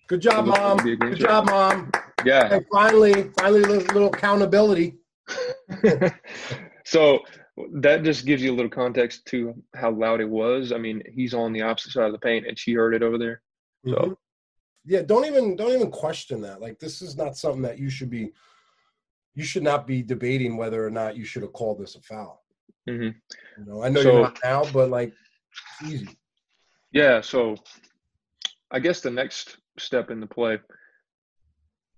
[0.08, 0.78] Good job, mom.
[0.78, 1.92] like it'd be a Good job, mom.
[2.24, 2.48] Yeah.
[2.48, 4.96] Hey, finally, finally, a little, little accountability.
[6.86, 7.20] so
[7.74, 10.72] that just gives you a little context to how loud it was.
[10.72, 13.18] I mean, he's on the opposite side of the paint, and she heard it over
[13.18, 13.42] there.
[13.86, 14.18] So- Mhm.
[14.86, 16.62] yeah, don't even don't even question that.
[16.62, 18.32] Like, this is not something that you should be.
[19.34, 22.44] You should not be debating whether or not you should have called this a foul.
[22.90, 23.18] Mm-hmm.
[23.60, 25.14] You know, I know So- you're not now, but like,
[25.82, 26.18] it's easy.
[26.92, 27.22] Yeah.
[27.22, 27.56] So
[28.72, 30.60] I guess the next step in the play,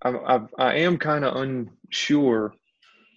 [0.02, 2.54] I'm, I've, I am kind of unsure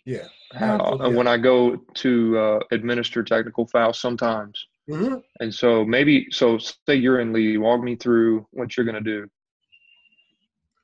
[0.05, 0.29] Yeah.
[0.55, 1.09] Yeah.
[1.09, 4.67] when I go to uh, administer technical fouls sometimes.
[4.89, 9.03] hmm And so maybe, so say you're in lead, walk me through what you're going
[9.03, 9.27] to do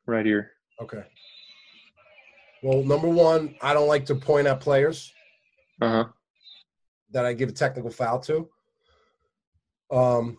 [0.07, 0.53] right here.
[0.81, 1.03] Okay.
[2.62, 5.12] Well, number one, I don't like to point at players.
[5.81, 6.05] Uh huh.
[7.12, 8.49] that I give a technical foul to.
[9.93, 10.39] Um,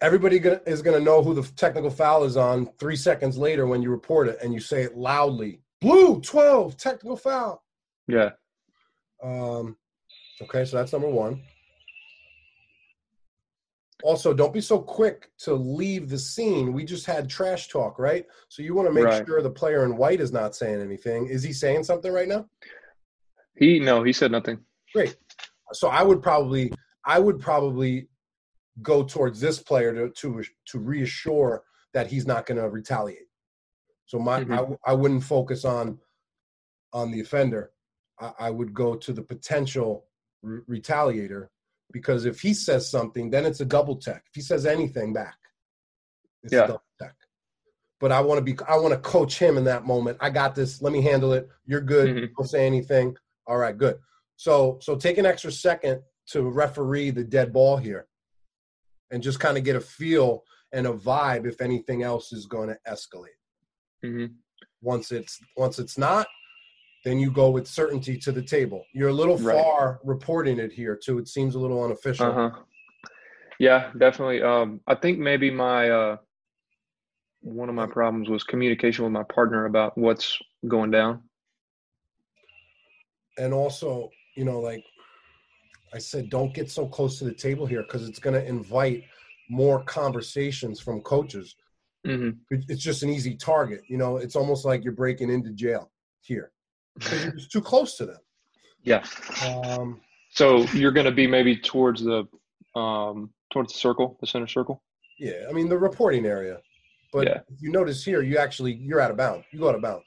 [0.00, 3.66] everybody gonna, is going to know who the technical foul is on three seconds later
[3.66, 5.60] when you report it and you say it loudly.
[5.80, 7.62] Blue 12, technical foul.
[8.06, 8.30] Yeah.
[9.22, 9.76] Um,
[10.42, 11.42] okay, so that's number one.
[14.02, 16.72] Also, don't be so quick to leave the scene.
[16.74, 18.26] We just had trash talk, right?
[18.48, 19.26] So you want to make Right.
[19.26, 21.26] sure the player in white is not saying anything.
[21.28, 22.46] Is he saying something right now?
[23.56, 24.58] He, no, he said nothing.
[24.94, 25.16] Great.
[25.72, 26.72] So I would probably
[27.06, 28.08] I would probably
[28.82, 31.64] go towards this player to to to reassure
[31.94, 33.28] that he's not going to retaliate.
[34.04, 34.78] So my Mhm.
[34.86, 35.98] I, I wouldn't focus on
[36.92, 37.72] on the offender.
[38.20, 40.06] I, I would go to the potential
[40.42, 41.48] re- retaliator
[41.92, 44.24] because if he says something, then it's a double tech.
[44.28, 45.36] If he says anything back,
[46.42, 46.64] it's Yeah.
[46.64, 47.14] a double tech.
[48.00, 50.18] But I want to be I want to coach him in that moment.
[50.20, 50.82] I got this.
[50.82, 51.48] Let me handle it.
[51.64, 52.08] You're good.
[52.08, 52.30] Mhm.
[52.36, 53.16] Don't say anything.
[53.46, 53.98] All right, good.
[54.36, 58.06] So so take an extra second to referee the dead ball here
[59.10, 62.68] and just kind of get a feel and a vibe if anything else is going
[62.68, 63.38] to escalate.
[64.02, 64.26] hmm
[64.82, 66.26] Once it's once it's not,
[67.06, 68.84] then you go with certainty to the table.
[68.92, 69.64] You're a little Right.
[69.64, 71.18] far reporting it here too.
[71.18, 72.26] It seems a little unofficial.
[72.26, 72.50] Uh huh.
[73.60, 74.42] Yeah, definitely.
[74.42, 76.16] Um, I think maybe my uh,
[77.42, 80.36] one of my problems was communication with my partner about what's
[80.66, 81.22] going down.
[83.38, 84.84] And also, you know, like
[85.94, 89.04] I said, don't get so close to the table here because it's going to invite
[89.48, 91.54] more conversations from coaches.
[92.04, 93.82] hmm It's just an easy target.
[93.86, 95.92] You know, it's almost like you're breaking into jail
[96.22, 96.50] here
[96.98, 98.18] because too close to them.
[98.82, 99.04] Yeah.
[99.44, 100.00] Um,
[100.32, 102.24] So you're going to be maybe towards the
[102.78, 104.82] um, towards the circle, the center circle.
[105.18, 106.58] yeah, I mean the reporting area.
[107.12, 107.40] But Yeah.
[107.60, 109.46] you notice here, you actually you're out of bounds.
[109.52, 110.06] You go out of bounds.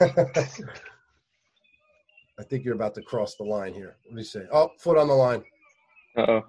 [2.38, 3.96] I think you're about to cross the line here.
[4.06, 4.42] Let me see.
[4.52, 5.42] Oh, foot on the line.
[6.16, 6.42] Uh oh.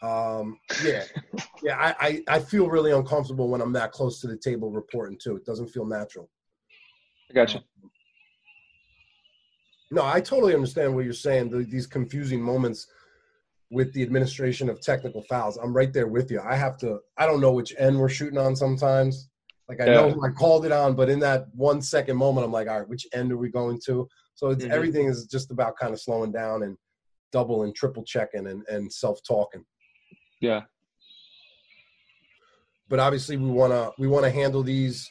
[0.00, 1.02] Um, yeah,
[1.62, 1.76] yeah.
[1.76, 5.34] I, I I feel really uncomfortable when I'm that close to the table reporting too.
[5.36, 6.30] It doesn't feel natural.
[7.30, 7.60] I got you.
[9.90, 11.50] No, I totally understand what you're saying.
[11.50, 12.86] The, these confusing moments
[13.70, 15.56] with the administration of technical fouls.
[15.58, 16.40] I'm right there with you.
[16.40, 16.98] I have to.
[17.16, 19.28] I don't know which end we're shooting on sometimes.
[19.68, 20.14] Like I know Yeah.
[20.14, 22.88] who I called it on, but in that one second moment, I'm like, all right,
[22.88, 24.08] which end are we going to?
[24.34, 24.70] So it's Mhm.
[24.70, 26.76] everything is just about kind of slowing down and
[27.32, 29.64] double and triple checking and, and self talking.
[30.40, 30.62] Yeah.
[32.90, 35.10] but obviously we want to we want to handle these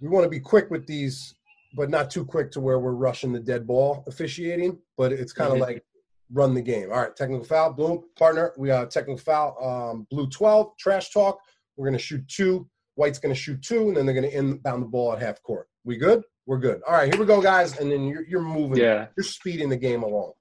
[0.00, 1.34] we want to be quick with these
[1.74, 5.50] but not too quick to where we're rushing the dead ball officiating but it's kind
[5.52, 5.62] of Mhm.
[5.62, 5.84] like
[6.32, 10.28] run the game all right technical foul blue partner we got technical foul um, blue
[10.28, 11.38] 12 trash talk
[11.76, 14.36] we're going to shoot two white's going to shoot two and then they're going to
[14.36, 17.40] inbound the ball at half court we good we're good all right here we go
[17.40, 19.06] guys and then you're, you're moving Yeah.
[19.16, 20.32] you're speeding the game along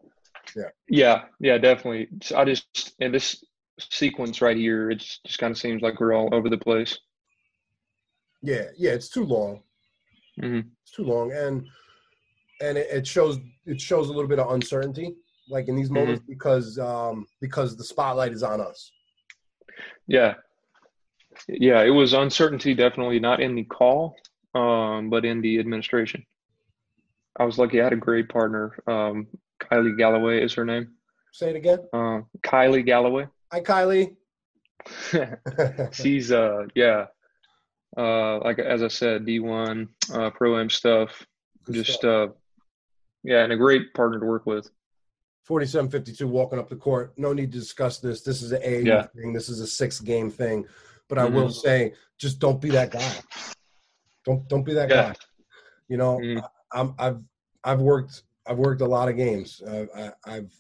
[0.56, 0.70] Yeah.
[0.90, 1.24] Yeah.
[1.42, 2.08] Yeah, definitely.
[2.24, 3.44] So I just in this
[3.80, 6.98] sequence right here, it just kind of seems like we're all over the place.
[8.52, 9.54] Yeah yeah it's too long
[10.40, 11.56] hmm it's too long and
[12.66, 13.36] and it, it shows
[13.66, 15.08] it shows a little bit of uncertainty
[15.50, 18.80] like in these moments because um because the spotlight is on us
[20.16, 20.34] Yeah.
[21.68, 21.82] Yeah.
[21.90, 24.16] It was uncertainty, definitely not in the call,
[24.62, 26.22] um, but in the administration.
[27.40, 28.66] I was lucky I had a great partner.
[28.88, 29.28] Um,
[29.64, 30.86] Kylie Galloway is her name.
[31.40, 33.26] say it again Um, Kylie Galloway.
[33.54, 34.16] hi kylie
[36.02, 37.08] She's uh yeah.
[37.96, 41.26] Uh like as I said, D one, uh pro am stuff.
[41.64, 42.30] Good Just stuff.
[42.32, 42.34] uh
[43.24, 44.70] yeah, and a great partner to work with.
[45.46, 49.08] 4752 walking up the court no need to discuss this this is an AAU Yeah.
[49.16, 50.66] thing this is a six game thing
[51.08, 51.54] but i will Mhm.
[51.54, 53.14] say just don't be that guy
[54.26, 55.14] don't don't be that Yeah.
[55.14, 55.16] guy
[55.88, 56.44] you know Mhm.
[56.74, 57.22] I'm, I've
[57.64, 59.62] I've worked I've worked a lot of games.
[59.62, 60.54] Uh, I, I've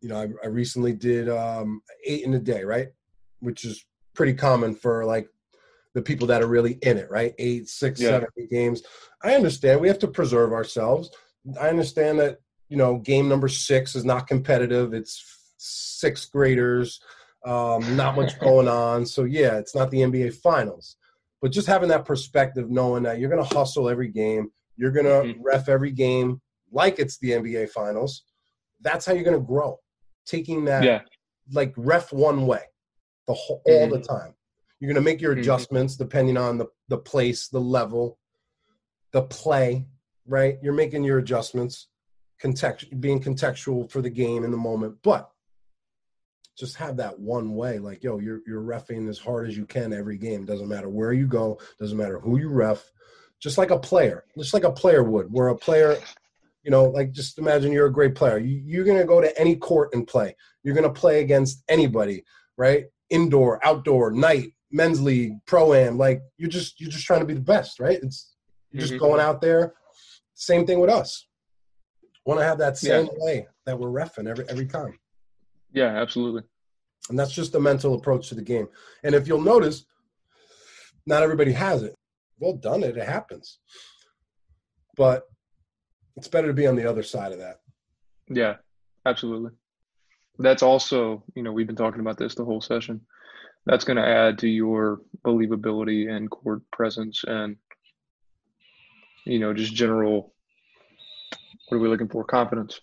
[0.00, 2.88] you know I, I recently did um, eight in a day, right,
[3.40, 3.84] which is
[4.14, 5.28] pretty common for like
[5.94, 7.34] the people that are really in it, right?
[7.38, 8.08] Eight, six, Yeah.
[8.10, 8.82] seven, eight games.
[9.22, 11.10] I understand we have to preserve ourselves.
[11.60, 12.38] I understand that
[12.68, 14.92] you know game number six is not competitive.
[14.92, 15.22] It's
[15.58, 17.00] sixth graders,
[17.44, 19.06] um, not much going on.
[19.06, 20.96] So yeah, it's not the NBA finals.
[21.40, 25.04] But just having that perspective, knowing that you're going to hustle every game, you're going
[25.06, 25.40] to Mhm.
[25.42, 26.40] ref every game
[26.72, 28.24] like it's the NBA finals.
[28.80, 29.78] That's how you're going to grow.
[30.26, 31.02] Taking that, Yeah.
[31.52, 32.62] like ref one way,
[33.28, 33.90] the whole, all Mhm.
[33.92, 34.33] the time.
[34.84, 35.40] You're going to make your Mhm.
[35.40, 38.18] adjustments depending on the the place, the level,
[39.12, 39.86] the play.
[40.26, 41.88] Right, you're making your adjustments,
[42.38, 45.30] context being contextual for the game in the moment, but
[46.56, 49.92] just have that one way like yo you're you're refing as hard as you can
[49.92, 52.92] every game doesn't matter where you go doesn't matter who you ref
[53.40, 55.96] just like a player just like a player would where a player
[56.62, 59.36] you know like just imagine you're a great player you, you're going to go to
[59.36, 62.22] any court and play you're going to play against anybody
[62.56, 67.26] right indoor outdoor night men's league pro am like you're just you're just trying to
[67.26, 68.34] be the best right it's
[68.70, 69.04] you're just mm-hmm.
[69.04, 69.72] going out there
[70.34, 71.26] same thing with us
[72.26, 73.24] want to have that same Yeah.
[73.24, 74.98] way that we're refing every every time
[75.72, 76.42] Yeah, absolutely.
[77.08, 78.68] and that's just the mental approach to the game.
[79.02, 79.84] And if you'll notice,
[81.06, 81.94] not everybody has it.
[82.38, 83.58] Well done it, it happens.
[84.96, 85.24] But
[86.16, 87.56] it's better to be on the other side of that.
[88.28, 88.56] Yeah,
[89.04, 89.50] absolutely.
[90.38, 93.00] That's also, you know, we've been talking about this the whole session.
[93.66, 97.56] That's going to add to your believability and court presence and,
[99.24, 100.34] you know, just general,
[101.68, 102.24] what are we looking for?
[102.24, 102.80] Confidence.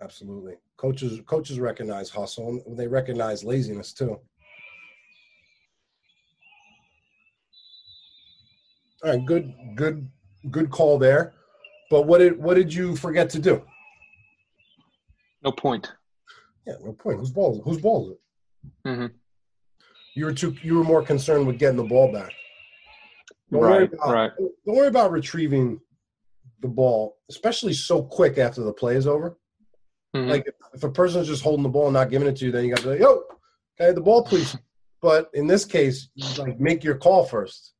[0.00, 0.54] Absolutely.
[0.78, 4.18] Coaches coaches recognize hustle and they recognize laziness too.
[9.04, 10.08] All right, good good
[10.50, 11.34] good call there.
[11.90, 13.62] But what did what did you forget to do?
[15.44, 15.92] No point.
[16.66, 17.18] Yeah, no point.
[17.18, 17.60] Whose ball?
[17.64, 18.88] Whose ball is it?
[18.88, 19.06] hmm
[20.14, 20.54] You were too.
[20.62, 22.32] You were more concerned with getting the ball back.
[23.50, 24.30] Don't worry Right, about, right.
[24.66, 25.80] Don't worry about retrieving
[26.60, 29.38] the ball, especially so quick after the play is over.
[30.14, 30.28] Mhm.
[30.28, 32.52] Like if, if a person's just holding the ball and not giving it to you,
[32.52, 33.24] then you got to be like, "Yo,
[33.80, 34.56] okay, the ball, please."
[35.00, 36.08] But in this case,
[36.38, 37.72] like make your call first.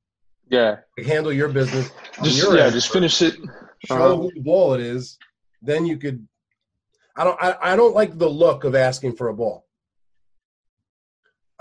[0.48, 0.78] Yeah.
[0.98, 1.90] Like, handle your business.
[2.22, 2.92] Just your yeah, just first.
[2.92, 3.34] finish it.
[3.86, 4.16] show Uh-huh.
[4.16, 5.18] who the ball it is,
[5.60, 6.26] then you could.
[7.16, 7.38] I don't.
[7.42, 9.66] I, I don't like the look of asking for a ball.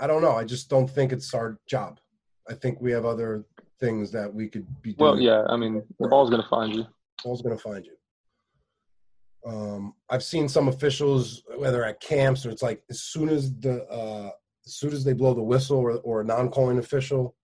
[0.02, 0.32] I don't know.
[0.32, 2.00] I just don't think it's our job.
[2.50, 3.44] I think we have other
[3.80, 5.12] things that we could be doing.
[5.12, 5.44] Well, yeah.
[5.48, 6.86] I mean, the ball's gonna find you.
[7.22, 7.92] Ball's going to find you.
[9.44, 13.84] Um, I've seen some officials, whether at camps or it's like as soon as the
[13.88, 14.30] uh,
[14.66, 17.34] as soon as they blow the whistle or, or a non-calling official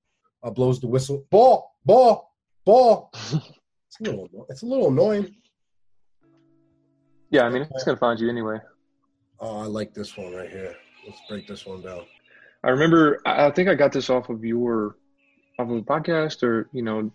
[0.44, 2.32] uh, blows the whistle, ball, ball,
[2.64, 3.10] ball.
[3.32, 5.34] it's a little, it's a little annoying.
[7.30, 8.58] Yeah, I mean, it's gonna find you anyway.
[9.40, 10.76] Oh, I like this one right here.
[11.04, 12.04] Let's break this one down.
[12.64, 13.20] I remember.
[13.24, 14.96] I think I got this off of your,
[15.58, 17.10] off of a podcast, or you know,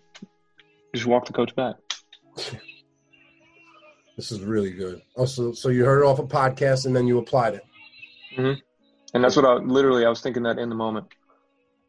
[0.95, 1.75] just walk the coach back.
[4.15, 5.01] This is really good.
[5.17, 7.63] Oh, so, so you heard it off a podcast and then you applied it.
[9.15, 11.07] And that's what I literally I was thinking that in the moment.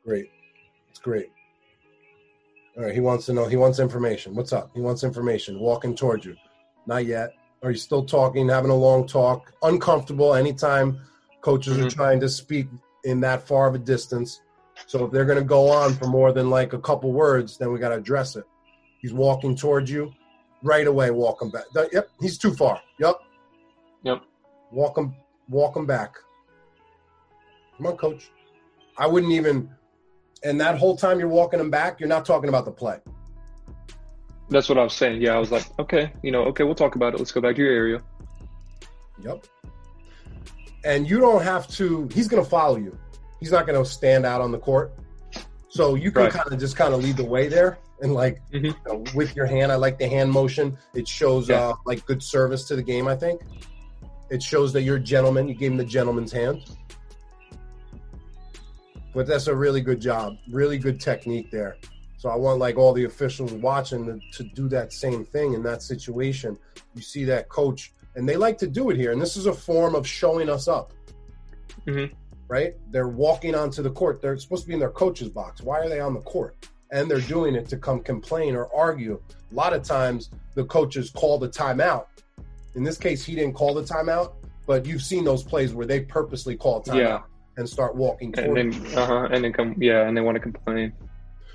[0.06, 0.30] Great.
[0.88, 1.30] It's great.
[2.78, 2.94] All right.
[2.94, 3.46] He wants to know.
[3.46, 4.34] He wants information.
[4.34, 4.70] What's up?
[4.74, 5.58] He wants information.
[5.60, 6.34] Walking towards you.
[6.86, 7.34] Not yet.
[7.62, 9.52] Are you still talking, having a long talk?
[9.62, 11.00] Uncomfortable anytime
[11.42, 11.94] coaches are Mhm.
[11.94, 12.68] trying to speak
[13.04, 14.40] in that far of a distance.
[14.86, 17.72] So if they're going to go on for more than like a couple words, then
[17.72, 18.44] we got to address it.
[19.00, 20.12] He's walking towards you.
[20.62, 21.64] Right away, walk him back.
[21.74, 22.08] Yep.
[22.20, 22.80] He's too far.
[22.98, 23.16] Yep.
[24.02, 24.22] Yep.
[24.72, 25.14] Walk him,
[25.48, 26.14] walk him back.
[27.76, 28.30] Come on, coach.
[28.96, 29.68] I wouldn't even.
[30.42, 32.98] And that whole time you're walking him back, you're not talking about the play.
[34.50, 35.22] That's what I was saying.
[35.22, 37.18] Yeah, I was like, okay, you know, okay, we'll talk about it.
[37.18, 38.02] Let's go back to your area.
[39.22, 39.46] Yep.
[40.84, 42.08] And you don't have to.
[42.12, 42.96] He's going to follow you.
[43.40, 44.92] He's not going to stand out on the court.
[45.70, 46.32] So you can Right.
[46.32, 48.64] kind of just kind of lead the way there, and like Mhm.
[48.64, 49.72] you know, with your hand.
[49.72, 50.78] I like the hand motion.
[50.94, 51.70] It shows Yeah.
[51.70, 53.08] uh, like good service to the game.
[53.08, 53.40] I think
[54.30, 55.48] it shows that you're a gentleman.
[55.48, 56.60] You gave him the gentleman's hand.
[59.14, 60.36] But that's a really good job.
[60.50, 61.76] Really good technique there.
[62.18, 65.62] So I want like all the officials watching to, to do that same thing in
[65.64, 66.56] that situation.
[66.94, 69.12] You see that coach, and they like to do it here.
[69.12, 70.92] And this is a form of showing us up.
[71.86, 72.12] Mhm.
[72.48, 72.74] Right?
[72.90, 74.20] They're walking onto the court.
[74.22, 75.62] They're supposed to be in their coach's box.
[75.62, 76.68] Why are they on the court?
[76.92, 79.20] And they're doing it to come complain or argue.
[79.50, 82.06] A lot of times the coaches call the timeout.
[82.74, 84.32] In this case, he didn't call the timeout,
[84.66, 87.20] but you've seen those plays where they purposely call timeout Yeah.
[87.56, 90.40] and start walking And then, uh huh, and then come, yeah, and they want to
[90.40, 90.92] complain.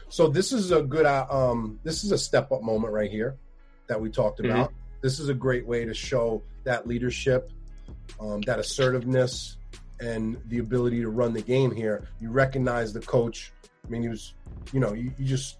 [0.09, 3.37] so this is a good uh, um this is a step up moment right here
[3.87, 4.73] that we talked Mm-hmm.
[5.01, 7.51] This is a great way to show that leadership
[8.19, 9.57] um, that assertiveness
[9.99, 12.07] and the ability to run the game here.
[12.21, 13.51] You recognize the coach.
[13.85, 14.33] I mean he was
[14.71, 15.57] you know you, you just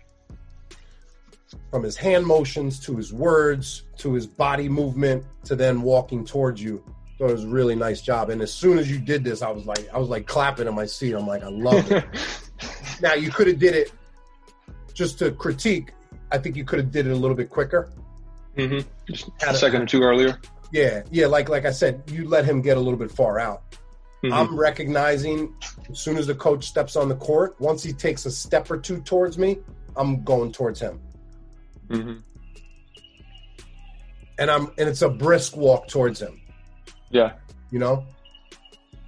[1.72, 6.62] from his hand motions to his words to his body movement to then walking towards
[6.62, 6.84] you
[7.18, 8.30] so it was a really nice job.
[8.30, 10.76] And as soon as you did this i was like i was like clapping in
[10.76, 11.14] my seat.
[11.14, 12.06] I'm like i love it.
[13.02, 13.94] Now you could have did it
[14.94, 15.94] just to critique.
[16.32, 17.90] I think you could have did it a little bit quicker.
[18.58, 20.40] Hmm Just a second or two earlier.
[20.72, 21.26] Yeah, yeah.
[21.28, 23.64] Like like I said, you let him get a little bit far out.
[24.24, 24.34] Mhm.
[24.34, 25.54] I'm recognizing
[25.90, 28.78] as soon as the coach steps on the court, once he takes a step or
[28.78, 29.60] two towards me,
[29.96, 31.00] I'm going towards him,
[31.88, 32.22] Mhm.
[34.38, 36.40] and I'm and it's a brisk walk towards him.
[37.12, 37.34] Yeah,
[37.72, 38.06] You know,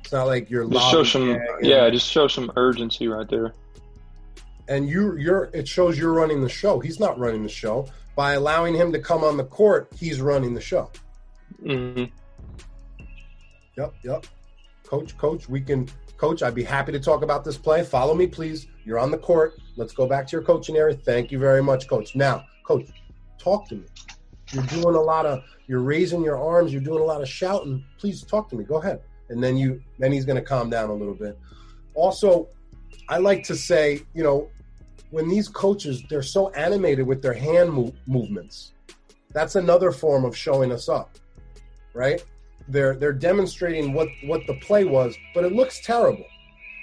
[0.02, 1.60] it's not like you're just show some, lollygagging.
[1.62, 3.54] yeah, just show some urgency right there.
[4.68, 6.80] and you you're it shows you're running the show.
[6.80, 9.92] He's not running the show by allowing him to come on the court.
[9.98, 10.92] He's running the show.
[11.64, 12.06] hmm
[13.78, 14.26] Yep, yep.
[14.86, 17.84] Coach, coach, we can coach, I'd be happy to talk about this play.
[17.84, 18.68] Follow me, please.
[18.86, 19.60] You're on the court.
[19.76, 20.96] Let's go back to your coaching area.
[20.96, 22.16] Thank you very much, coach.
[22.16, 22.88] Now, coach,
[23.40, 23.86] talk to me.
[24.52, 27.84] You're doing a lot of you're raising your arms, you're doing a lot of shouting.
[27.98, 28.64] Please talk to me.
[28.66, 29.02] Go ahead.
[29.30, 31.40] And then you then he's gonna calm down a little bit.
[31.96, 32.50] Also,
[33.10, 34.50] I like to say, you know,
[35.12, 38.74] when these coaches they're so animated with their hand move, movements,
[39.34, 41.18] that's another form of showing us up,
[41.94, 42.24] right?
[42.68, 46.24] they're they're demonstrating what what the play was, but it looks terrible.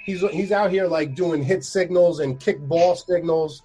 [0.05, 3.63] He's he's out here like doing hit signals and kick ball signals.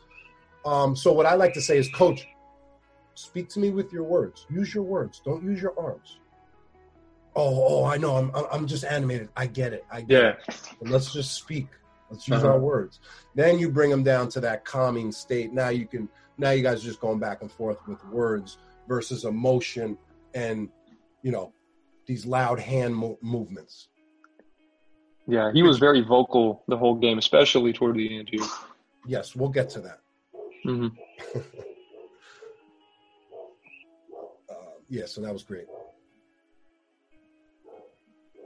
[0.65, 2.27] Um, so what I like to say is, Coach,
[3.15, 4.47] speak to me with your words.
[4.49, 5.21] Use your words.
[5.25, 6.19] Don't use your arms.
[7.37, 8.17] Oh, oh, I know.
[8.17, 9.29] I'm I'm- I'm just animated.
[9.37, 9.85] I get it.
[9.91, 10.89] I get Yeah, it.
[10.89, 11.67] Let's just speak.
[12.11, 12.52] Let's use Uh-huh.
[12.52, 13.00] our words.
[13.34, 15.52] Then you bring them down to that calming state.
[15.52, 16.09] Now you can.
[16.36, 19.96] Now you guys are just going back and forth with words versus emotion
[20.34, 20.68] and
[21.22, 21.52] you know
[22.07, 23.88] these loud hand mo- movements.
[25.26, 28.28] Yeah, he was very vocal the whole game, especially toward the end.
[28.30, 28.44] Too.
[29.07, 30.00] Yes, we'll get to that.
[30.64, 30.88] hmm
[34.50, 34.55] Uh,
[34.88, 35.66] yeah, so that was great.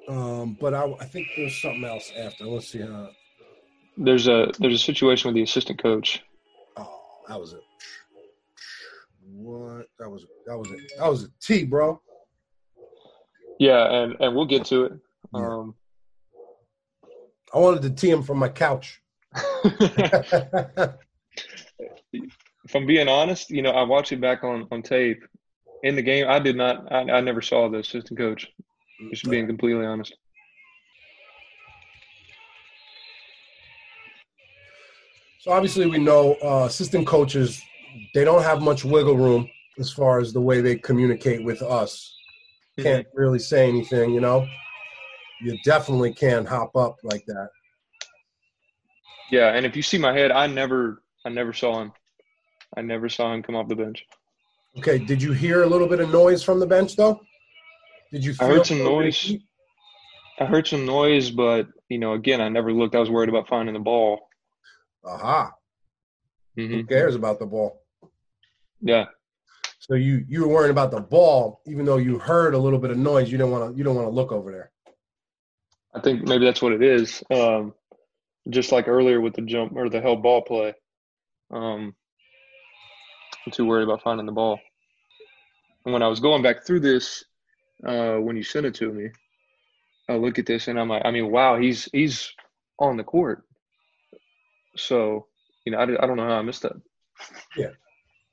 [0.09, 2.47] Um, but I, I think there's something else after.
[2.47, 3.11] Let's see how.
[4.01, 6.23] There's a there's a situation with the assistant coach.
[6.77, 7.61] Oh, that was it.
[9.33, 9.87] What?
[9.99, 10.93] That was that was it.
[10.99, 12.01] That was a T, bro.
[13.59, 14.93] Yeah, and and we'll get to it.
[15.35, 15.47] Yeah.
[15.47, 15.75] Um,
[17.53, 19.03] I wanted to tee him from my couch.
[19.65, 20.95] if
[22.75, 25.25] I'm being honest, you know, I watched it back on on tape.
[25.83, 26.93] In the game, I did not.
[26.93, 28.47] I, I never saw the assistant coach.
[29.11, 30.15] Just being completely honest.
[35.41, 37.63] So obviously, we know uh, assistant coaches
[38.15, 42.15] they don't have much wiggle room as far as the way they communicate with us.
[42.79, 44.47] Can't really say anything, you know.
[45.41, 47.49] You definitely can't hop up like that.
[49.31, 51.93] Yeah, and if you see my head, I never, I never saw him.
[52.77, 54.05] I never saw him come off the bench.
[54.79, 57.21] Okay, did you hear a little bit of noise from the bench though?
[58.13, 58.35] Did you?
[58.41, 59.43] I heard some a little bit of noise.
[60.41, 62.95] I heard some noise, but you know, again, I never looked.
[62.95, 64.28] I was worried about finding the ball.
[65.05, 65.53] Aha!
[66.57, 67.83] hmm Who cares about the ball?
[68.81, 69.07] Yeah,
[69.81, 72.91] So you you were worrying about the ball, even though you heard a little bit
[72.91, 73.31] of noise.
[73.31, 73.77] You didn't want to.
[73.79, 74.71] You don't want to look over there.
[75.95, 77.23] I think maybe that's what it is.
[77.31, 77.75] Um,
[78.51, 80.75] just like earlier with the jump or the held ball play.
[81.51, 81.95] Um,
[83.47, 84.61] I'm too worried about finding the ball.
[85.85, 87.25] And when I was going back through this,
[87.85, 89.09] uh, when you sent it to me,
[90.09, 92.33] I look at this and I'm like, I mean, wow, he's he's
[92.79, 93.48] on the court.
[94.89, 95.27] So,
[95.65, 96.73] you know, I, I don't know how I missed that.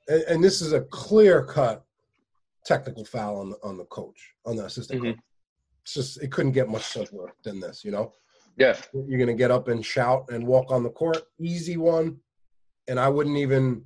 [0.08, 1.84] And, and this is a clear cut
[2.64, 5.14] technical foul on the, on the coach, on the assistant Mhm.
[5.14, 5.20] coach.
[5.82, 8.12] It's just it couldn't get much simpler than this, you know.
[8.58, 12.18] Yeah, You're gonna get up and shout and walk on the court, easy one.
[12.88, 13.84] And I wouldn't even,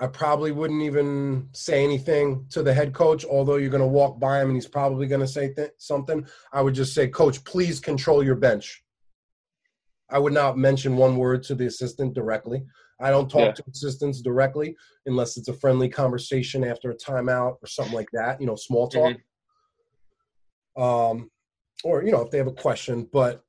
[0.00, 3.24] I probably wouldn't even say anything to the head coach.
[3.26, 6.74] Although you're gonna walk by him and he's probably gonna say th- something, I would
[6.74, 8.82] just say, Coach, please control your bench.
[10.10, 12.64] I would not mention one word to the assistant directly.
[13.00, 13.52] I don't talk Yeah.
[13.52, 18.40] to assistants directly unless it's a friendly conversation after a timeout or something like that.
[18.40, 19.16] You know, small talk.
[20.76, 21.30] Um,
[21.84, 23.08] or you know, if they have a question.
[23.12, 23.44] But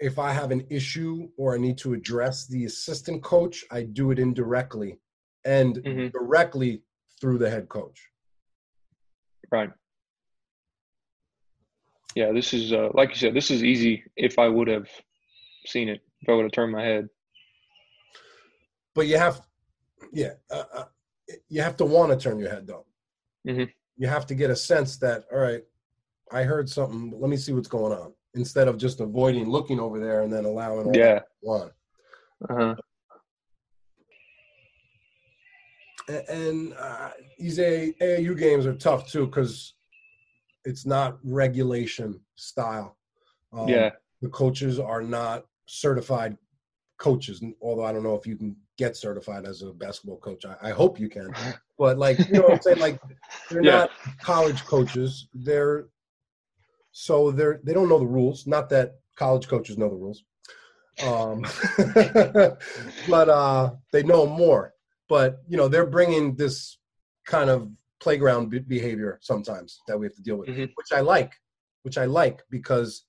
[0.00, 4.10] if I have an issue or I need to address the assistant coach, I do
[4.10, 4.98] it indirectly
[5.44, 6.12] and Mhm.
[6.12, 6.82] directly
[7.20, 8.08] through the head coach.
[9.50, 9.70] right.
[12.14, 14.88] Yeah, this is uh, like you said, this is easy if I would have
[15.66, 17.08] seen it, if I would have turned my head.
[18.94, 19.40] But you have,
[20.12, 20.84] yeah, uh, uh,
[21.48, 22.84] you have to want to turn your head though.
[23.46, 23.72] Mhm.
[23.96, 25.62] You have to get a sense that all right,
[26.30, 27.10] I heard something.
[27.10, 30.32] But let me see what's going on instead of just avoiding looking over there and
[30.32, 31.14] then allowing all Yeah.
[31.14, 31.70] that to go on.
[32.50, 32.74] Uh-huh.
[36.08, 39.74] A- and uh, these A- AAU games are tough too because
[40.64, 42.96] it's not regulation style.
[43.52, 43.90] Um, Yeah.
[44.20, 46.36] the coaches are not certified
[46.98, 47.42] coaches.
[47.60, 50.44] Although I don't know if you can get certified as a basketball coach.
[50.44, 51.32] I, I hope you can,
[51.78, 52.78] but like you know what I'm saying.
[52.78, 53.00] Like
[53.50, 53.72] they're Yeah.
[53.72, 53.90] not
[54.22, 55.28] college coaches.
[55.34, 55.86] They're
[56.92, 58.46] so they're they don't know the rules.
[58.46, 60.24] Not that college coaches know the rules,
[61.02, 61.42] um,
[63.08, 64.74] but uh, they know more.
[65.08, 66.78] But you know they're bringing this
[67.26, 67.68] kind of
[68.00, 70.70] playground be- behavior sometimes that we have to deal with, Mhm.
[70.74, 71.32] which I like,
[71.82, 73.04] which I like because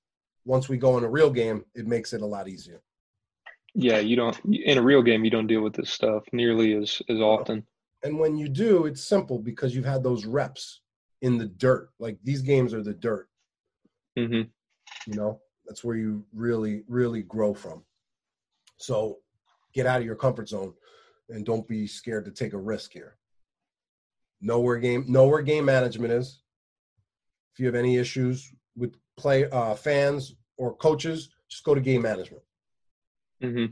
[0.45, 2.81] once we go in a real game, it makes it a lot easier.
[3.75, 7.01] Yeah, you don't in a real game you don't deal with this stuff nearly as
[7.09, 7.65] as often.
[8.03, 10.81] And when you do, it's simple because you've had those reps
[11.21, 11.89] in the dirt.
[11.99, 13.27] Like these games are the dirt.
[14.17, 14.43] hmm
[15.07, 17.83] you know that's where you really really grow from
[18.77, 19.17] so
[19.73, 20.73] get out of your comfort zone
[21.29, 23.17] and don't be scared to take a risk here
[24.41, 26.41] know where game know where game management is
[27.53, 32.01] if you have any issues with play uh, fans or coaches just go to game
[32.01, 32.43] management
[33.41, 33.65] hmm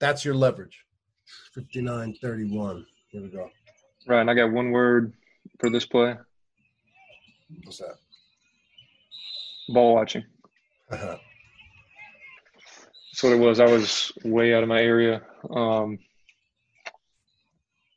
[0.00, 0.84] that's your leverage
[1.54, 3.50] 5931 here we go
[4.08, 5.12] Right, and I got one word
[5.58, 6.16] for this play:
[7.62, 7.96] what's that
[9.68, 10.24] ball watching.
[10.90, 11.18] Uh-huh.
[13.12, 13.60] That's what it was.
[13.60, 15.20] I was way out of my area.
[15.50, 15.98] Um,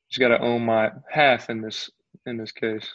[0.10, 1.90] just got to own my half in this
[2.26, 2.90] in this case.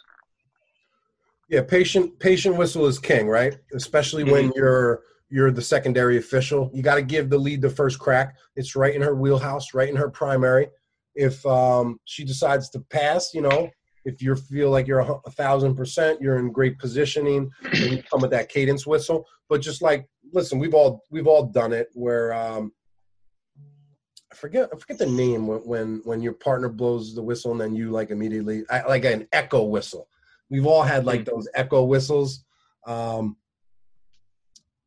[1.48, 3.56] Yeah, patient patient whistle is king, right?
[3.72, 6.70] Especially when you're you're the secondary official.
[6.74, 8.36] You got to give the lead the first crack.
[8.56, 10.68] It's right in her wheelhouse, right in her primary.
[11.14, 13.70] If um, she decides to pass, you know,
[14.06, 18.02] If you feel like you're a, a thousand percent, you're in great positioning, and you
[18.04, 19.26] come with that cadence whistle.
[19.48, 22.72] But just like, listen, we've all we've all done it where um,
[24.32, 27.60] I forget I forget the name when when when your partner blows the whistle and
[27.60, 30.08] then you like immediately I, like an echo whistle.
[30.50, 32.44] We've all had like those echo whistles.
[32.86, 33.36] Um,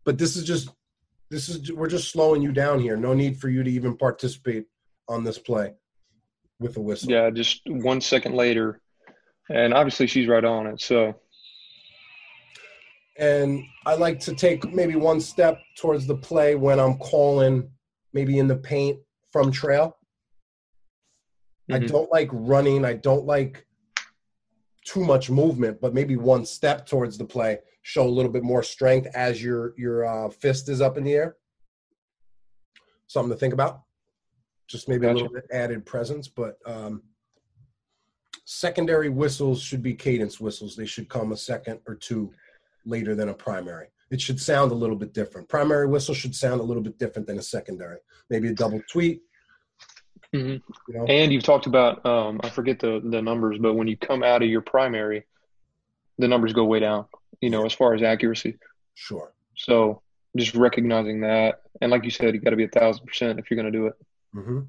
[0.06, 0.70] but this is just
[1.30, 2.96] this is we're just slowing you down here.
[2.98, 4.66] No need for you to even participate
[5.08, 5.74] on this play
[6.60, 7.12] with a whistle.
[7.12, 8.82] Yeah, just one second later,
[9.50, 10.82] and obviously she's right on it.
[10.82, 11.16] So
[13.18, 17.70] And I like to take maybe one step towards the play when I'm calling
[18.14, 19.00] maybe in the paint
[19.34, 19.98] from trail.
[21.70, 21.88] I Mhm.
[21.90, 22.86] don't like running.
[22.86, 23.68] I don't like
[24.90, 28.64] too much movement, but maybe one step towards the play, show a little bit more
[28.64, 31.38] strength as your your uh, fist is up in the air.
[33.06, 33.84] Something to think about.
[34.68, 37.04] Just maybe a little bit added presence, but um,
[38.46, 40.76] secondary whistles should be cadence whistles.
[40.76, 42.32] They should come a second or two
[42.84, 43.90] later than a primary.
[44.10, 45.50] It should sound a little bit different.
[45.50, 48.00] Primary whistle should sound a little bit different than a secondary.
[48.32, 49.22] Maybe a double tweet.
[50.34, 50.62] Mhm.
[50.88, 53.98] You know, And you've talked about um, I forget the the numbers, but when you
[53.98, 55.26] come out of your primary,
[56.18, 57.06] the numbers go way down.
[57.42, 58.58] You know, as far as accuracy.
[58.94, 59.34] sure.
[59.56, 60.02] So
[60.38, 63.50] just recognizing that, and like you said, you got to be a thousand percent if
[63.50, 63.94] you're going to do it.
[64.36, 64.60] Mm-hmm.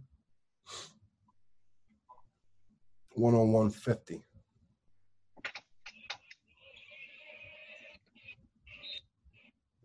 [3.14, 4.22] One on one fifty.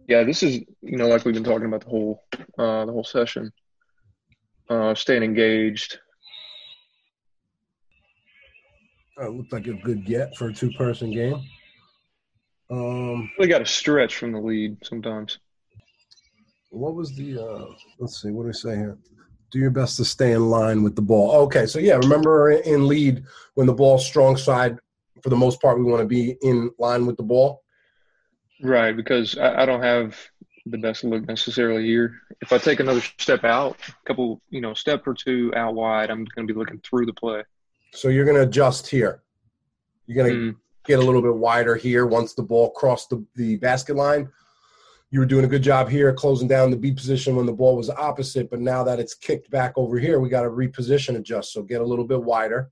[0.07, 2.23] Yeah, this is you know like we've been talking about the whole
[2.57, 3.51] uh, the whole session.
[4.69, 5.99] Uh, staying engaged.
[9.21, 11.41] Uh, looked like a good get for a two person game.
[12.69, 15.37] Um, Really got a stretch from the lead sometimes.
[16.71, 17.39] what was the?
[17.41, 17.65] Uh,
[17.99, 18.31] let's see.
[18.31, 18.97] What do we say here?
[19.51, 21.31] Do your best to stay in line with the ball.
[21.43, 24.77] Okay, so yeah, remember in lead when the ball's strong side.
[25.21, 27.63] For the most part, we want to be in line with the ball.
[28.61, 30.15] Right, because I, I don't have
[30.65, 32.21] the best look necessarily here.
[32.41, 36.09] If I take another step out, a couple, you know, step or two out wide,
[36.09, 37.43] I'm going to be looking through the play.
[37.93, 39.21] So you're going to adjust here.
[40.07, 40.55] You're going to Mm,
[40.85, 44.29] get a little bit wider here once the ball crossed the, the basket line.
[45.11, 47.75] You were doing a good job here closing down the B position when the ball
[47.75, 51.53] was opposite, but now that it's kicked back over here, we got to reposition adjust.
[51.53, 52.71] So get a little bit wider.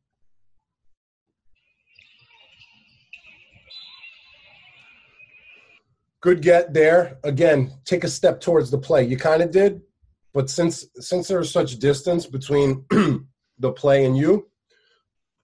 [6.24, 7.17] Good get there.
[7.26, 9.03] Again, take a step towards the play.
[9.03, 9.82] You kind of did,
[10.34, 12.86] but since since there's such distance between
[13.59, 14.49] the play and you,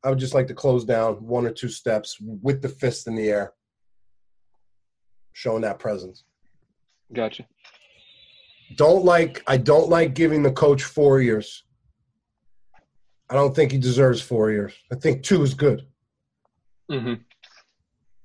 [0.05, 3.15] I would just like to close down one or two steps with the fist in
[3.15, 3.51] the air,
[5.33, 6.23] showing that presence.
[7.13, 7.45] gotcha.
[8.77, 11.65] Don't like I don't like giving the coach four years.
[13.29, 14.73] I don't think he deserves four years.
[14.93, 15.85] I think two is good.
[16.89, 17.19] hmm And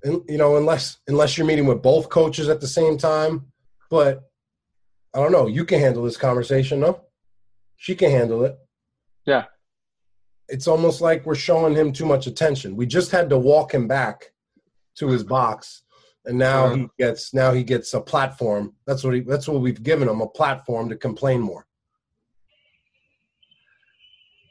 [0.05, 3.47] you know, unless unless you're meeting with both coaches at the same time.
[3.91, 4.23] But
[5.15, 5.47] I don't know.
[5.47, 7.01] You can handle this conversation, no?
[7.77, 8.57] She can handle it.
[9.27, 9.45] Yeah.
[10.49, 12.77] It's almost like we're showing him too much attention.
[12.77, 14.33] We just had to walk him back
[14.97, 15.83] to his box,
[16.27, 16.75] and now Uh-huh.
[16.77, 18.75] he gets now he gets a platform.
[18.87, 21.67] That's what he that's what we've given him a platform to complain more.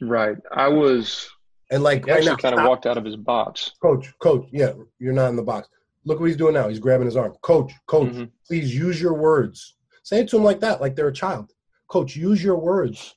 [0.01, 0.35] Right.
[0.51, 1.29] I was
[1.71, 3.71] And like he right actually now, kind of walked out of his box.
[3.81, 5.67] coach, coach, yeah, you're not in the box.
[6.05, 6.67] Look what he's doing now.
[6.67, 7.33] He's grabbing his arm.
[7.41, 8.29] Coach, coach, Mhm.
[8.45, 9.77] please use your words.
[10.03, 11.51] Say it to him like that, like they're a child.
[11.87, 13.15] Coach, use your words.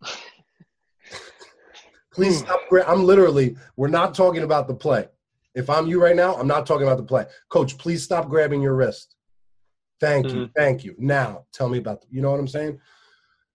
[2.12, 2.60] Please stop.
[2.68, 5.06] Gra- I'm literally, we're not talking about the play.
[5.54, 7.24] If I'm you right now, I'm not talking about the play.
[7.48, 9.14] Coach, please stop grabbing your wrist.
[10.00, 10.50] Thank you.
[10.56, 10.94] Thank you.
[10.98, 12.80] Now, tell me about, the, you know what I'm saying?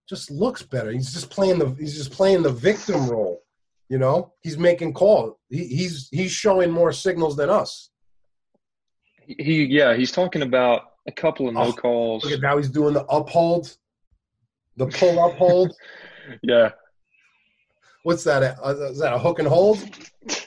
[0.08, 0.92] Just looks better.
[0.92, 3.42] He's just playing the, he's just playing the victim role.
[3.90, 5.40] You know, he's making call.
[5.50, 7.90] He, he's he's showing more signals than us.
[9.28, 12.24] He, yeah, he's talking about a couple of no Oh, calls.
[12.24, 13.76] Look at now he's doing the uphold,
[14.78, 15.76] the pull up hold.
[16.42, 16.72] Yeah.
[18.02, 18.58] What's that?
[18.64, 19.78] Uh, is that a hook and hold?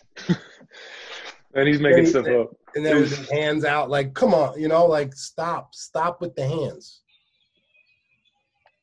[1.54, 2.50] And he's making he- stuff up.
[2.74, 6.34] And then with his hands out, like, come on, you know, like stop, stop with
[6.34, 7.00] the hands.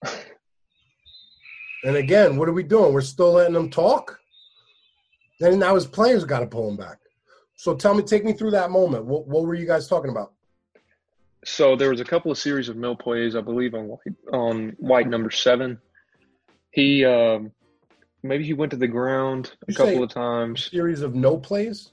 [1.83, 2.93] And again, what are we doing?
[2.93, 4.19] We're still letting them talk.
[5.39, 6.97] Then now his players got to pull him back.
[7.55, 9.05] So tell me, take me through that moment.
[9.05, 10.33] What, what were you guys talking about?
[11.45, 14.69] So there was a couple of series of mill plays, I believe, on white, on
[14.77, 15.79] white number seven.
[16.71, 17.51] He um,
[18.23, 20.69] maybe he went to the ground a You couple of times.
[20.71, 21.91] Series of no plays.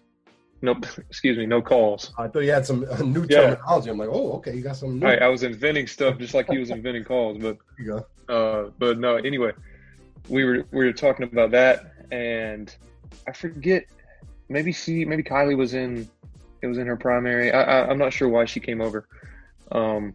[0.62, 2.12] Nope, excuse me, no calls.
[2.18, 3.42] I thought you had some uh, new Yeah.
[3.54, 3.90] terminology.
[3.90, 5.06] I'm like, oh, okay, you got some new.
[5.06, 8.34] I, I was inventing stuff just like he was inventing calls, but There you go.
[8.34, 9.16] uh, but no.
[9.16, 9.52] Anyway,
[10.28, 12.74] we were we were talking about that, and
[13.28, 13.84] I forget
[14.48, 16.08] maybe she, maybe Kylie was in.
[16.62, 17.50] It was in her primary.
[17.50, 19.08] I, I, I'm not sure why she came over.
[19.72, 20.14] Um,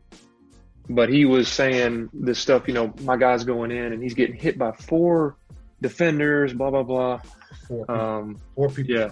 [0.90, 2.68] but he was saying this stuff.
[2.68, 5.36] You know, my guy's going in and he's getting hit by four
[5.82, 6.54] defenders.
[6.54, 7.22] Blah blah blah.
[7.68, 7.96] Four people.
[7.96, 8.96] Um, Four people.
[8.96, 9.12] yeah.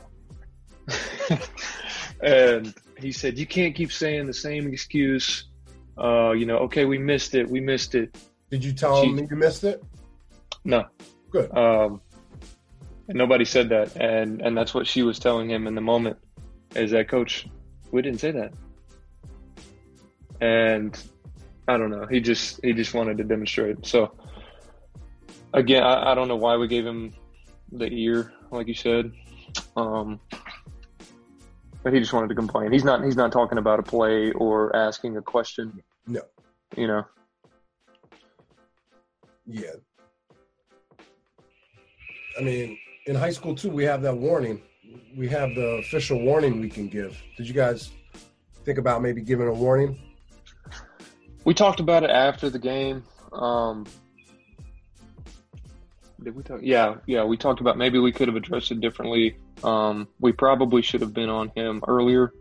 [2.22, 5.46] and he said, You can't keep saying the same excuse.
[5.98, 7.50] Uh, you know, okay, we missed it.
[7.50, 8.16] We missed it.
[8.50, 9.84] Did you tell She- him you missed it?
[10.64, 10.86] No.
[11.32, 11.56] Good.
[11.56, 12.02] Um,
[13.08, 13.96] and nobody said that.
[13.96, 16.18] And, and that's what she was telling him in the moment
[16.76, 17.48] is that, Coach,
[17.92, 18.54] we didn't say that.
[20.42, 20.98] And
[21.68, 22.06] I don't know.
[22.06, 23.86] He just he just wanted to demonstrate.
[23.86, 24.12] So
[25.54, 27.14] again, I, I don't know why we gave him
[27.72, 29.12] the ear, like you said.
[29.76, 30.20] Um,
[31.84, 32.72] but he just wanted to complain.
[32.72, 35.82] He's not he's not talking about a play or asking a question.
[36.06, 36.22] No.
[36.76, 37.04] You know.
[39.48, 39.76] Yeah.
[42.38, 44.62] I mean, in high school too, we have that warning.
[45.16, 47.22] We have the official warning we can give.
[47.38, 47.92] Did you guys
[48.64, 50.00] think about maybe giving a warning?
[51.44, 53.04] We talked about it after the game.
[53.32, 53.86] Um,
[56.24, 56.60] did we talk?
[56.64, 57.24] Yeah, yeah.
[57.24, 59.38] We talked about maybe we could have addressed it differently.
[59.64, 62.34] Um, we probably should have been on him earlier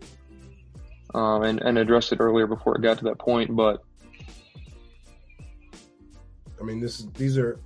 [1.15, 3.55] um, and, and addressed it earlier before it got to that point.
[3.55, 3.83] But
[6.59, 7.59] I mean, this is these are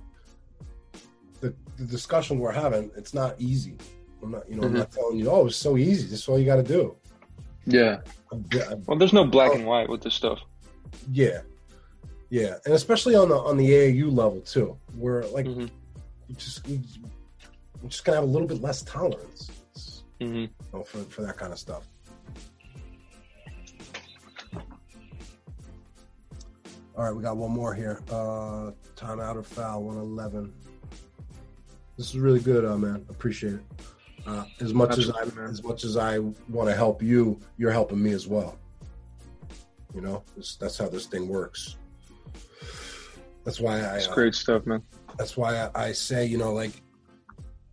[1.41, 2.91] the, the discussion we're having.
[2.95, 3.77] It's not easy.
[4.21, 6.07] I'm not, you know, I'm not telling you, oh, it's so easy.
[6.07, 6.95] This is all you got to do.
[7.65, 10.39] yeah, I'm- yeah, well, there's no black and white with this stuff.
[11.11, 11.41] Yeah,
[12.29, 15.69] yeah, and especially on the on the AAU level too, where like Mhm.
[16.27, 16.81] we just we,
[17.81, 19.51] we're just gonna have a little bit less tolerance
[20.19, 21.87] hmm you know, for for that kind of stuff.
[26.97, 28.01] All right, we got one more here.
[28.09, 30.53] Uh, timeout or foul, one eleven.
[31.99, 33.05] This is really good, uh, man.
[33.09, 33.61] Appreciate it.
[34.25, 35.49] Uh, as much as I man.
[35.49, 38.57] as much as I want to help you, you're helping me as well.
[39.93, 41.75] You know, This- that's how this thing works.
[43.43, 43.97] That's why I.
[43.97, 44.81] It's uh, great stuff, man.
[45.17, 46.71] that's why I, I say, you know, like,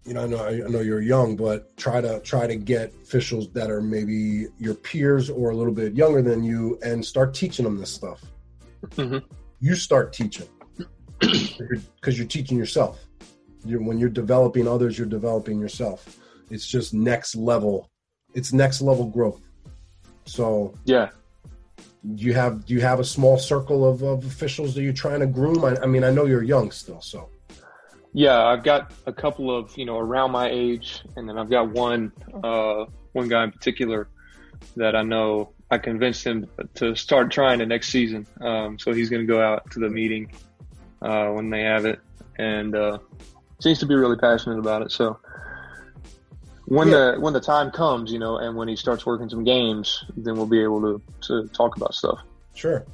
[0.04, 3.48] you know, I know I know you're young, but try to try to get officials
[3.52, 7.64] that are maybe your peers or a little bit younger than you, and start teaching
[7.64, 8.24] them this stuff.
[8.96, 9.22] Mhm.
[9.60, 10.48] You start teaching
[11.20, 13.04] because you're teaching yourself.
[13.66, 16.18] You're, when you're developing others, you're developing yourself.
[16.50, 17.90] It's just next level.
[18.34, 19.40] It's next level growth.
[20.26, 21.10] So Yeah.
[22.14, 25.20] do you have do you have a small circle of, of officials that you're trying
[25.20, 25.64] to groom?
[25.64, 27.28] I, I mean, I know you're young still, so.
[28.12, 31.68] Yeah, I've got a couple of you know around my age, and then I've got
[31.70, 32.12] one
[32.42, 34.08] uh, one guy in particular
[34.76, 36.46] that I know I convinced him
[36.76, 38.26] to start trying it next season.
[38.40, 40.32] Um, so he's going to go out to the meeting
[41.02, 42.00] uh, when they have it,
[42.38, 42.98] and uh,
[43.60, 44.92] seems to be really passionate about it.
[44.92, 45.18] So
[46.66, 47.12] when Yeah.
[47.12, 50.34] the when the time comes, you know, and when he starts working some games, then
[50.36, 52.18] we'll be able to to talk about stuff.
[52.54, 52.86] Sure.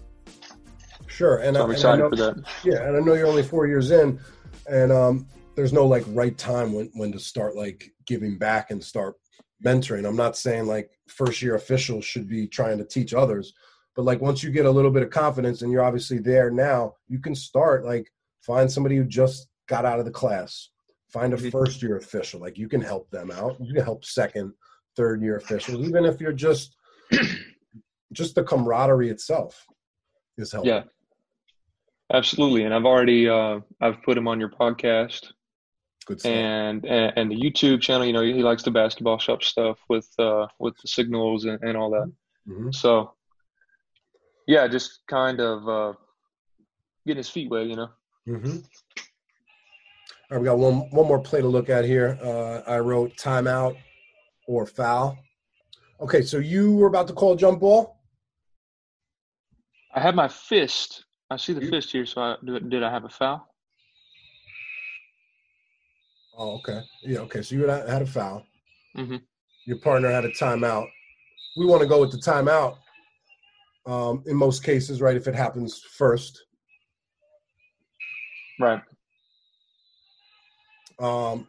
[1.06, 1.36] Sure.
[1.38, 2.44] And, So I, I'm and excited know, for that.
[2.64, 4.18] Yeah, and I know you're only four years in,
[4.68, 8.82] and um, there's no like right time when when to start like giving back and
[8.82, 9.16] start
[9.64, 10.06] mentoring.
[10.06, 13.54] I'm not saying like first year officials should be trying to teach others,
[13.94, 16.94] but like once you get a little bit of confidence and you're obviously there now,
[17.08, 18.10] you can start like
[18.40, 20.70] find somebody who just got out of the class,
[21.12, 21.50] find a Mhm.
[21.50, 22.40] first year official.
[22.40, 23.56] Like you can help them out.
[23.60, 24.52] You can help second,
[24.96, 26.76] third year officials, even if you're just
[28.12, 29.66] just the camaraderie itself
[30.38, 30.72] is helpful.
[30.72, 30.84] Yeah.
[32.12, 35.32] Absolutely, and I've already uh, I've put him on your podcast
[36.04, 36.30] Good stuff.
[36.32, 38.04] and, and and the YouTube channel.
[38.06, 41.74] You know, he likes the basketball shop stuff with uh, with the signals and, and
[41.74, 42.12] all that.
[42.46, 42.74] Mhm.
[42.74, 43.14] So,
[44.46, 45.92] yeah, just kind of uh,
[47.06, 47.66] getting his feet wet.
[47.66, 47.88] You know.
[48.28, 48.58] Mm-hmm.
[50.33, 52.18] All right, we got one one more play to look at here.
[52.22, 53.76] Uh, I wrote timeout
[54.49, 55.18] or foul.
[56.01, 58.01] Okay, so you were about to call jump ball.
[59.95, 61.05] I have my fist.
[61.28, 62.07] I see the You- fist here.
[62.07, 63.47] So, I, did, I have a foul?
[66.39, 66.80] Oh, okay.
[67.03, 67.43] Yeah, okay.
[67.43, 68.47] So you had a foul.
[68.97, 69.20] Mhm.
[69.66, 70.87] Your partner had a timeout.
[71.59, 72.78] We want to go with the timeout.
[73.85, 75.16] Um, in most cases, right?
[75.16, 76.43] If it happens first,
[78.61, 78.80] Right.
[81.03, 81.48] Um,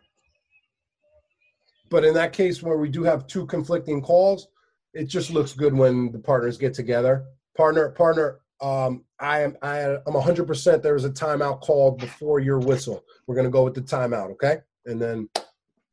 [1.90, 4.48] but in that case, where we do have two conflicting calls,
[4.94, 7.26] it just looks good when the partners get together.
[7.56, 10.48] Partner, partner, um, I am, I am, 100.
[10.48, 13.04] percent There was a timeout called before your whistle.
[13.28, 14.58] We're gonna go with the timeout, okay?
[14.86, 15.30] And then,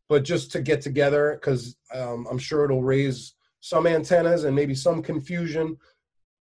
[0.08, 4.74] but just to get together, because um, I'm sure it'll raise some antennas and maybe
[4.74, 5.76] some confusion,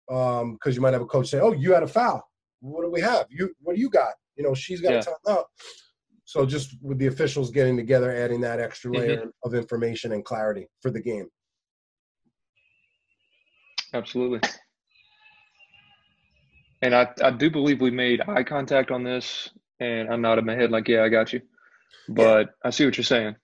[0.08, 2.28] because you might have a coach say, "Oh, you had a foul.
[2.62, 3.28] What do we have?
[3.30, 4.14] You, what do you got?
[4.36, 5.04] You know, she's got Yeah.
[5.26, 5.44] a timeout."
[6.26, 9.00] So just with the officials getting together, adding that extra Mm-hmm.
[9.00, 11.28] layer of information and clarity for the game.
[13.94, 14.40] Absolutely.
[16.82, 19.50] And I, I do believe we made eye contact on this,
[19.80, 21.42] and I nodded my head like, yeah, I got you.
[22.10, 23.36] But I see what you're saying.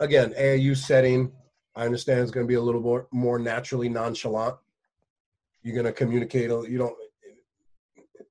[0.00, 1.32] Again, AAU setting.
[1.74, 4.56] I understand it's going to be a little more more naturally nonchalant.
[5.62, 6.48] You're going to communicate.
[6.48, 6.96] You don't.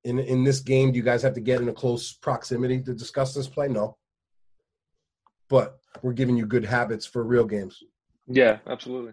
[0.03, 2.93] In in this game, do you guys have to get in a close proximity to
[2.93, 3.67] discuss this play?
[3.67, 3.97] No.
[5.49, 7.83] But we're giving you good habits for real games.
[8.27, 9.11] Yeah, absolutely.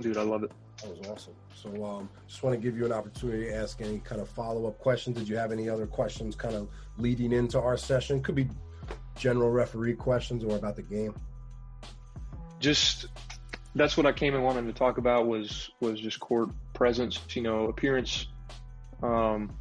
[0.00, 0.52] Dude, I love it.
[0.82, 1.34] That was awesome.
[1.54, 4.66] So, um, just want to give you an opportunity to ask any kind of follow
[4.66, 5.18] up questions.
[5.18, 8.22] Did you have any other questions, kind of leading into our session?
[8.22, 8.48] Could be
[9.20, 11.14] general referee questions or about the game.
[12.58, 13.06] Just
[13.74, 17.42] that's what I came and wanted to talk about was was just court presence, you
[17.42, 18.26] know, appearance,
[19.02, 19.54] um,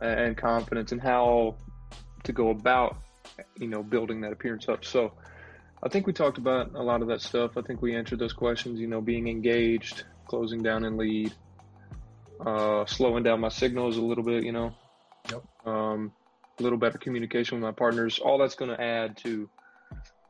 [0.00, 1.56] and confidence, and how
[2.24, 2.96] to go about,
[3.56, 4.84] you know, building that appearance up.
[4.84, 5.12] So,
[5.82, 7.56] I think we talked about a lot of that stuff.
[7.56, 8.80] I think we answered those questions.
[8.80, 11.32] You know, being engaged, closing down and lead,
[12.40, 14.44] uh, slowing down my signals a little bit.
[14.44, 14.74] You know,
[15.30, 15.42] Yep.
[15.66, 16.12] um,
[16.58, 18.18] a little better communication with my partners.
[18.18, 19.48] All that's going to add to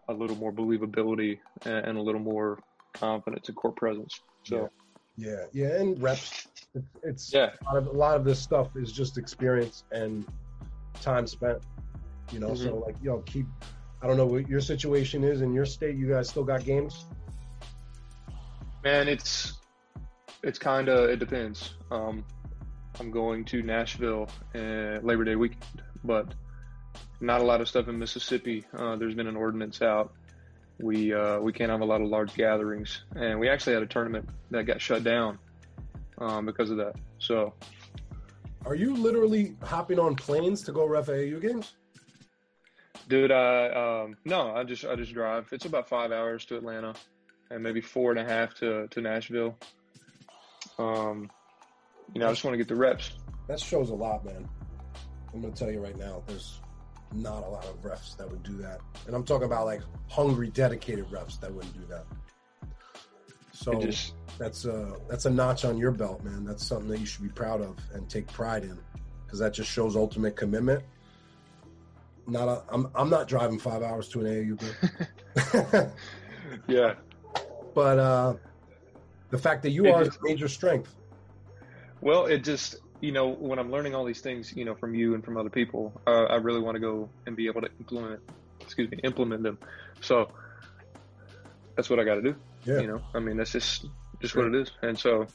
[0.09, 2.59] a little more believability and, a little more
[2.93, 4.21] confidence and court presence.
[4.45, 4.71] So,
[5.17, 6.49] Yeah, yeah, and reps.
[6.75, 10.27] It's, it's yeah, a, lot of, a lot of this stuff is just experience and
[11.01, 11.59] time spent.
[12.33, 13.47] You know, so like you know, keep.
[14.01, 15.97] I don't know what your situation is in your state.
[15.97, 17.05] You guys still got games?
[18.85, 19.55] man, it's
[20.43, 21.75] it's kind of it depends.
[21.91, 22.25] Um,
[23.01, 26.35] I'm going to Nashville uh, Labor Day weekend, but
[27.21, 28.65] not a lot of stuff in Mississippi.
[28.77, 30.13] Uh, there's been an ordinance out.
[30.81, 33.87] We uh, we can't have a lot of large gatherings, and we actually had a
[33.87, 35.39] tournament that got shut down
[36.19, 36.95] um, because of that.
[37.19, 37.55] So
[38.67, 41.75] Are you literally hopping on planes to go ref AAU games?
[43.09, 45.49] Dude, I um, no, I just I just drive.
[45.53, 46.95] It's about five hours to Atlanta,
[47.51, 49.57] and maybe four and a half to to Nashville.
[50.79, 51.31] Um,
[52.15, 53.13] you know, I just want to get the reps.
[53.49, 54.49] That shows a lot, man.
[55.35, 56.61] I'm gonna tell you right now, there's
[57.13, 60.49] not a lot of refs that would do that, and I'm talking about like hungry,
[60.49, 62.05] dedicated refs that wouldn't do that.
[63.53, 66.45] So just that's a that's a notch on your belt, man.
[66.45, 68.79] That's something that you should be proud of and take pride in,
[69.25, 70.83] because that just shows ultimate commitment.
[72.27, 75.91] Not a, I'm I'm not driving five hours to an AAU game,
[76.69, 76.95] yeah,
[77.75, 78.35] but uh,
[79.31, 80.95] the fact that you It are just- a major strength.
[82.03, 85.15] Well, it just you know when I'm learning all these things, you know, from you
[85.15, 88.21] and from other people, uh, I really want to go and be able to implement,
[88.61, 89.57] excuse me, implement them.
[90.01, 90.29] So
[91.77, 92.35] that's what I got to do.
[92.65, 92.81] Yeah.
[92.81, 93.87] You know, I mean, that's just
[94.21, 94.71] just what it is.
[94.83, 95.27] And so,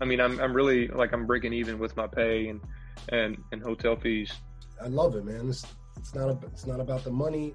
[0.00, 2.60] I mean, I'm I'm really like I'm breaking even with my pay and
[3.08, 4.30] and and hotel fees.
[4.80, 5.48] I love it, man.
[5.48, 7.54] It's it's not a, it's not about the money.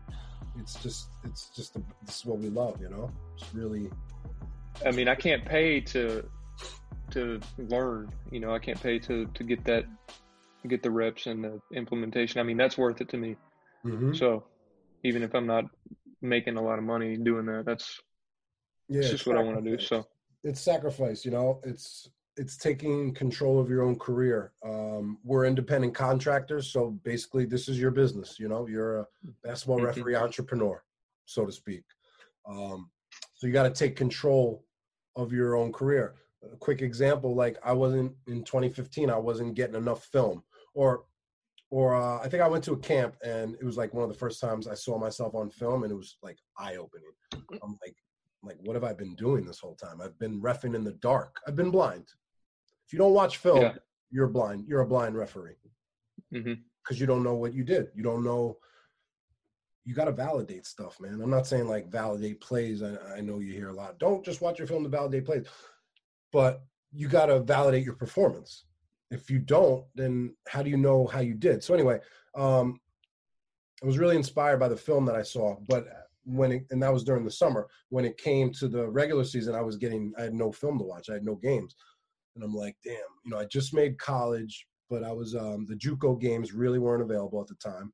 [0.57, 3.11] It's just it's just the, this is what we love, you know.
[3.35, 3.91] It's really
[4.85, 6.27] I mean, I can't pay to
[7.11, 8.09] to learn.
[8.31, 9.85] You know, I can't pay to to get that
[10.67, 12.39] get the reps and the implementation.
[12.39, 13.35] I mean, that's worth it to me.
[13.85, 14.15] Mhm.
[14.15, 14.45] So
[15.03, 15.65] even if I'm not
[16.21, 18.01] making a lot of money doing that, that's
[18.89, 18.99] yeah.
[18.99, 19.77] it's just what I want to do.
[19.81, 19.87] sacrifice.
[19.89, 20.07] So
[20.43, 21.61] it's sacrifice, you know.
[21.63, 24.53] It's it's taking control of your own career.
[24.63, 28.39] Um, we're independent contractors, so basically, this is your business.
[28.39, 29.07] You know, you're a
[29.43, 29.85] basketball Mhm.
[29.85, 30.83] referee entrepreneur,
[31.25, 31.83] so to speak.
[32.45, 32.89] Um,
[33.35, 34.65] so you got to take control
[35.15, 36.15] of your own career.
[36.43, 40.43] A quick example, like I wasn't in 2015, I wasn't getting enough film,
[40.73, 41.03] or
[41.71, 44.09] or uh, I think I went to a camp and it was like one of
[44.09, 47.11] the first times I saw myself on film, and it was like eye opening.
[47.61, 47.95] I'm like,
[48.41, 49.99] like, what have I been doing this whole time?
[50.01, 51.39] I've been refing in the dark.
[51.45, 52.05] I've been blind.
[52.87, 53.73] If you don't watch film, Yeah.
[54.09, 54.65] you're blind.
[54.67, 55.57] You're a blind referee
[56.83, 57.89] because you don't know what you did.
[57.93, 58.57] You don't know.
[59.85, 61.19] You got to validate stuff, man.
[61.21, 62.81] I'm not saying like validate plays.
[62.81, 63.99] I, I know you hear a lot.
[63.99, 65.45] Don't just watch your film to validate plays,
[66.31, 66.61] but
[66.91, 68.65] you got to validate your performance.
[69.11, 71.63] If you don't, then how do you know how you did?
[71.63, 71.99] So anyway,
[72.35, 72.79] um,
[73.81, 75.87] I was really inspired by the film that I saw, but
[76.25, 77.67] when it, and that was during the summer.
[77.89, 80.83] When it came to the regular season, I was getting I had no film to
[80.83, 81.09] watch.
[81.09, 81.75] I had no games,
[82.35, 82.95] and I'm like, damn,
[83.25, 87.01] you know, I just made college, but I was um, the JUCO games really weren't
[87.01, 87.91] available at the time.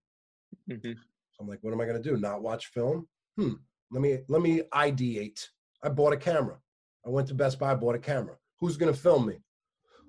[0.70, 2.18] hmm So I'm like, what am I gonna do?
[2.18, 3.08] Not watch film?
[3.38, 3.54] Hmm.
[3.92, 5.48] Let me let me ideate.
[5.84, 6.58] I bought a camera.
[7.06, 8.36] I went to Best Buy, bought a camera.
[8.60, 9.36] Who's gonna film me?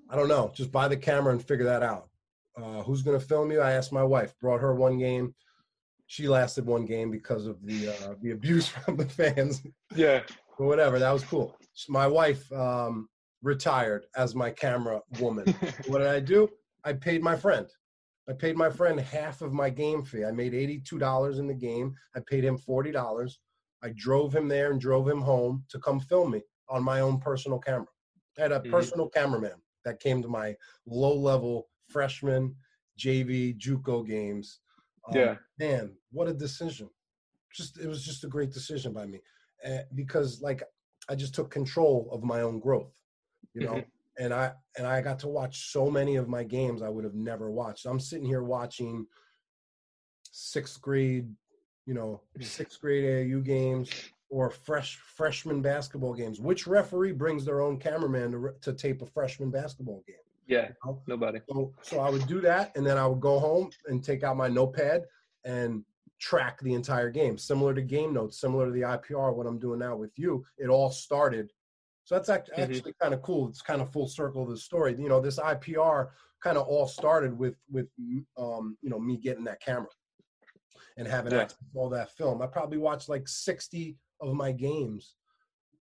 [0.09, 0.51] I don't know.
[0.55, 2.09] Just buy the camera and figure that out.
[2.55, 3.61] Uh, who's gonna film you?
[3.61, 4.33] I asked my wife.
[4.41, 5.35] Brought her one game.
[6.07, 9.61] She lasted one game because of the uh, the abuse from the fans.
[9.95, 10.23] Yeah.
[10.57, 11.55] But whatever, that was cool.
[11.73, 13.09] So my wife um,
[13.43, 15.53] retired as my camera woman.
[15.87, 16.49] what did I do?
[16.83, 17.67] I paid my friend.
[18.27, 20.25] I paid my friend half of my game fee.
[20.25, 21.95] I made $82 in the game.
[22.15, 23.37] I paid him $40.
[23.83, 27.19] I drove him there and drove him home to come film me on my own
[27.19, 27.87] personal camera.
[28.37, 28.71] I had a Mhm.
[28.71, 32.55] personal cameraman that came to my low level freshman,
[32.97, 34.59] JV, JUCO games.
[35.07, 35.37] Um, Yeah.
[35.57, 36.89] Man, what a decision.
[37.51, 39.21] Just it was just a great decision by me.
[39.65, 40.61] Uh, because like
[41.09, 42.93] I just took control of my own growth.
[43.53, 43.85] You know,
[44.19, 47.15] and I and I got to watch so many of my games I would have
[47.15, 47.85] never watched.
[47.85, 49.07] I'm sitting here watching
[50.31, 51.33] sixth grade,
[51.85, 53.89] you know, sixth grade AAU games
[54.29, 56.39] or fresh freshman basketball games.
[56.39, 60.15] Which referee brings their own cameraman to, to tape a freshman basketball game?
[60.47, 61.01] Yeah, you know?
[61.07, 61.39] nobody.
[61.49, 64.37] So, so I would do that, and then I would go home and take out
[64.37, 65.03] my notepad
[65.45, 65.83] and
[66.19, 69.35] track the entire game, similar to game notes, similar to the IPR.
[69.35, 71.51] What I'm doing now with you, it all started.
[72.05, 72.63] So that's act- Mhm.
[72.63, 73.49] actually kind of cool.
[73.49, 74.95] It's kind of full circle of the story.
[74.97, 76.09] You know, this IPR
[76.41, 77.87] kind of all started with with
[78.37, 79.89] um, you know me getting that camera
[80.97, 81.41] and having Yeah.
[81.41, 82.41] access to all that film.
[82.41, 85.15] I probably watched like 60 of my games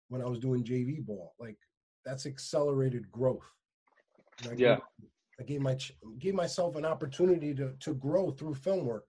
[0.08, 1.34] when I was doing JV ball.
[1.38, 1.58] Like
[2.04, 3.48] that's accelerated growth.
[4.44, 4.78] I gave- Yeah.
[5.38, 5.76] I gave my
[6.18, 9.04] gave myself an opportunity to to grow through film work.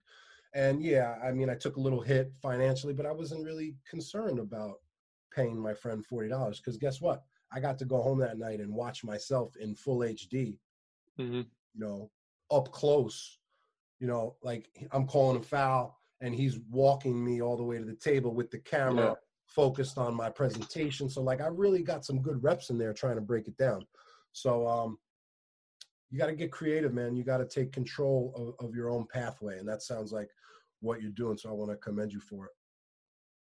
[0.54, 4.38] And yeah, I mean, I took a little hit financially, but I wasn't really concerned
[4.38, 4.82] about
[5.34, 7.24] paying my friend forty dollars because guess what?
[7.50, 10.58] I got to go home that night and watch myself in full HD
[11.16, 11.40] hmm
[11.74, 12.10] you know,
[12.50, 13.38] up close,
[14.00, 17.84] you know, like I'm calling a foul and he's walking me all the way to
[17.84, 19.14] the table with the camera Yeah.
[19.46, 21.08] focused on my presentation.
[21.08, 23.86] So like I really got some good reps in there trying to break it down.
[24.32, 24.98] So um
[26.10, 27.16] you got to get creative, man.
[27.16, 29.58] You got to take control of, of your own pathway.
[29.58, 30.30] And that sounds like
[30.80, 31.36] what you're doing.
[31.36, 32.52] So I want to commend you for it.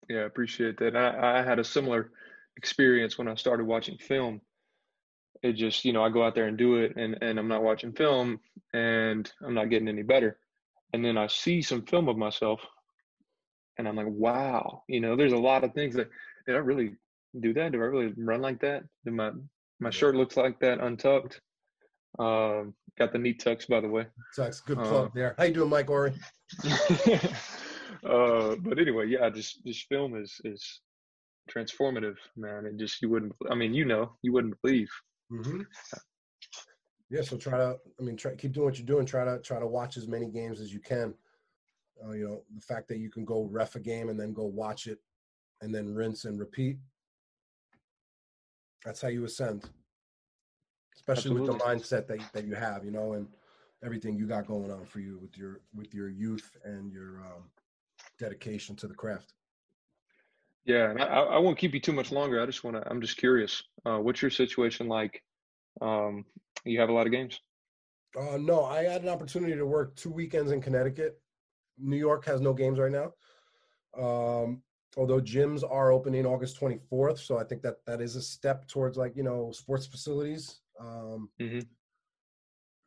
[0.09, 0.95] Yeah, I appreciate that.
[0.95, 2.11] I, I had a similar
[2.57, 4.41] experience when I started watching film.
[5.43, 7.61] It just, you know, I go out there and do it, and, and I'm not
[7.61, 8.39] watching film,
[8.73, 10.39] and I'm not getting any better.
[10.95, 12.61] And then I see some film of myself,
[13.77, 16.09] and I'm like, wow, you know, there's a lot of things that
[16.47, 16.95] did I really
[17.41, 17.73] do that?
[17.73, 18.83] Do I really run like that?
[19.03, 19.31] Did my
[19.81, 21.41] my shirt looks like that untucked?
[22.17, 24.05] Um, got the neat tucks, by the way.
[24.37, 25.35] Tucks, good Uh, plug there.
[25.37, 26.13] How you doing, Mike Ori?
[26.63, 30.79] uh, but anyway, yeah, just this film is is
[31.51, 32.67] transformative, man.
[32.67, 33.33] And just you wouldn't.
[33.51, 34.89] I mean, you know, you wouldn't believe.
[35.29, 35.63] Mm-hmm.
[37.09, 37.77] Yeah, so try to.
[37.99, 39.05] I mean, try keep doing what you're doing.
[39.05, 41.13] Try to try to watch as many games as you can.
[42.03, 44.43] Uh, you know, the fact that you can go ref a game and then go
[44.43, 44.99] watch it,
[45.61, 46.77] and then rinse and repeat.
[48.83, 49.69] That's how you ascend,
[50.95, 52.83] especially with the mindset that that you have.
[52.83, 53.27] You know, and
[53.83, 57.43] everything you got going on for you with your with your youth and your um,
[58.19, 59.33] dedication to the craft.
[60.65, 62.41] Yeah, and I, I I won't keep you too much longer.
[62.41, 62.89] I just want to.
[62.89, 63.61] I'm just curious.
[63.85, 65.21] Uh, what's your situation like?
[65.81, 66.25] Um,
[66.63, 67.39] you have a lot of games.
[68.17, 71.19] Uh, no, I had an opportunity to work two weekends in Connecticut.
[71.77, 73.13] New York has no games right now.
[73.97, 74.61] Um,
[74.97, 78.97] although gyms are opening August 24th, so I think that that is a step towards
[78.97, 80.61] like you know sports facilities.
[80.79, 81.59] Um, hmm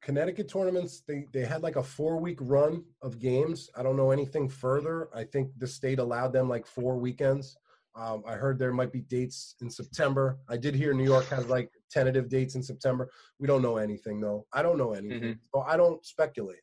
[0.00, 3.68] Connecticut tournaments they they had like a four week run of games.
[3.76, 5.08] I don't know anything further.
[5.14, 7.56] I think the state allowed them like four weekends.
[7.98, 10.38] Um, I heard there might be dates in September.
[10.48, 13.10] I did hear New York has like tentative dates in September.
[13.40, 14.46] We don't know anything though.
[14.52, 15.20] I don't know anything,
[15.52, 16.62] so I don't speculate.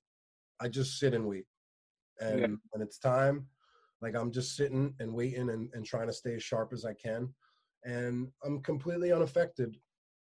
[0.62, 1.46] I just sit and wait,
[2.22, 2.48] and Yeah.
[2.70, 3.48] when it's time,
[4.02, 6.94] like I'm just sitting and waiting and, and trying to stay as sharp as I
[6.94, 7.34] can,
[7.84, 9.76] and I'm completely unaffected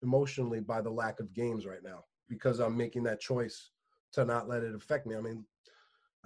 [0.03, 3.71] emotionally by the lack of games right now because I'm making that choice
[4.13, 5.15] to not let it affect me.
[5.15, 5.45] I mean,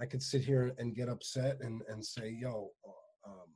[0.00, 2.72] I could sit here and get upset and and say, "Yo,
[3.24, 3.46] um,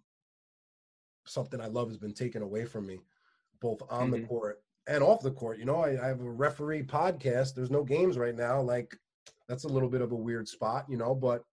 [1.27, 3.01] something I love has been taken away from me,
[3.61, 4.28] both on the Mhm.
[4.28, 7.55] court and off the court." You know, I, I have a referee podcast.
[7.55, 8.61] There's no games right now.
[8.61, 8.98] Like,
[9.48, 11.44] that's a little bit of a weird spot, you know, but.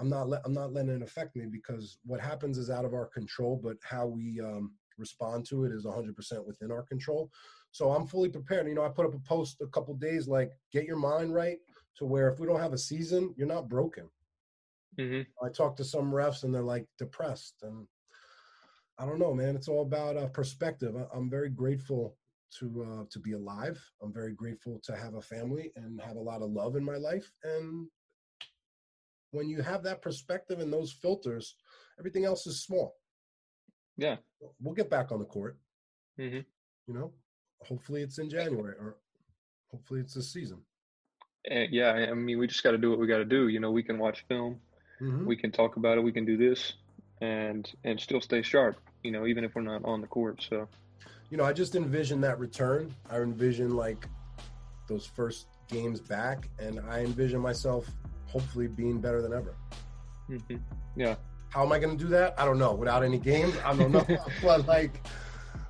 [0.00, 2.94] I'm not let, I'm not letting it affect me because what happens is out of
[2.94, 7.32] our control, but how we um, respond to it is 100% within our control.
[7.72, 8.68] So I'm fully prepared.
[8.68, 11.58] You know, I put up a post a couple days like, get your mind right
[11.96, 14.08] to where if we don't have a season, you're not broken.
[14.96, 17.56] hmm I talked to some refs and they're like depressed.
[17.62, 17.88] And
[18.98, 19.54] I don't know, man.
[19.56, 20.94] It's all about uh, perspective.
[20.96, 22.16] I- I'm very grateful
[22.58, 23.78] to uh, to be alive.
[24.02, 26.96] I'm very grateful to have a family and have a lot of love in my
[26.96, 27.30] life.
[27.44, 27.88] And
[29.30, 31.54] when you have that perspective and those filters,
[31.98, 32.96] everything else is small.
[33.96, 34.16] Yeah.
[34.60, 35.58] We'll get back on the court.
[36.16, 36.40] hmm
[36.86, 37.12] You know,
[37.62, 38.96] hopefully it's in January or
[39.70, 40.58] hopefully it's this season.
[41.50, 43.48] And yeah, I mean, we just got to do what we got to do.
[43.48, 44.60] You know, we can watch film,
[45.00, 45.26] Mhm.
[45.26, 46.74] we can talk about it, we can do this,
[47.20, 48.80] and and still stay sharp.
[49.02, 50.44] You know, even if we're not on the court.
[50.48, 50.68] So
[51.30, 52.94] you know, I just envision that return.
[53.10, 54.08] I envision like
[54.88, 57.86] those first games back, and I envision myself
[58.26, 59.54] hopefully being better than ever.
[60.26, 60.56] hmm
[60.96, 61.14] yeah,
[61.50, 62.34] How am I going to do that?
[62.36, 62.74] I don't know.
[62.74, 64.04] Without any games, I don't know.
[64.42, 65.00] but like,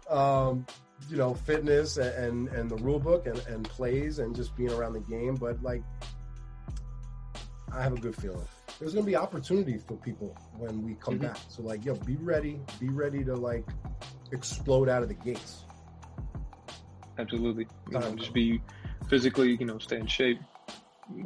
[0.08, 0.64] um,
[1.10, 4.94] you know, fitness and and the rule book and, and plays and just being around
[4.94, 5.34] the game.
[5.34, 5.82] But like,
[7.72, 8.46] I have a good feeling.
[8.78, 11.22] There's to be opportunity for people when we come Mhm.
[11.22, 11.38] back.
[11.48, 12.60] So like, yo, be ready.
[12.78, 13.68] Be ready to like
[14.30, 15.64] explode out of the gates.
[17.18, 17.66] absolutely.
[17.90, 18.62] You know, just be
[19.08, 20.40] physically, you know, stay in shape,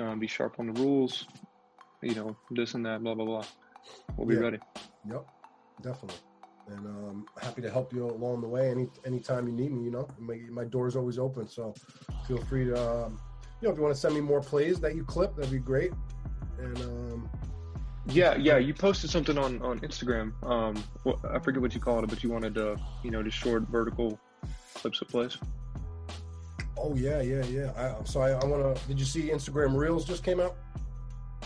[0.00, 1.26] uh, be sharp on the rules.
[2.00, 3.44] You know, this and that, blah blah blah.
[4.16, 4.40] We'll be Yeah.
[4.40, 4.58] ready.
[5.04, 5.26] Yep,
[5.82, 6.18] definitely.
[6.68, 8.70] And um, happy to help you along the way.
[8.70, 11.46] Any anytime you need me, you know, my, my door's always open.
[11.46, 11.74] So
[12.26, 13.20] feel free to, um,
[13.60, 15.58] you know, if you want to send me more plays that you clip, that'd be
[15.58, 15.92] great.
[16.62, 17.30] And um,
[18.06, 18.58] Yeah, yeah.
[18.58, 20.32] You posted something on on Instagram.
[20.44, 23.36] Um, what, I forget what you called it, but you wanted to, you know, just
[23.38, 24.18] short vertical
[24.74, 25.38] clips of plays.
[26.78, 27.72] oh yeah, yeah, yeah.
[27.76, 28.88] I, so I, I want to.
[28.88, 30.56] Did you see Instagram Reels just came out?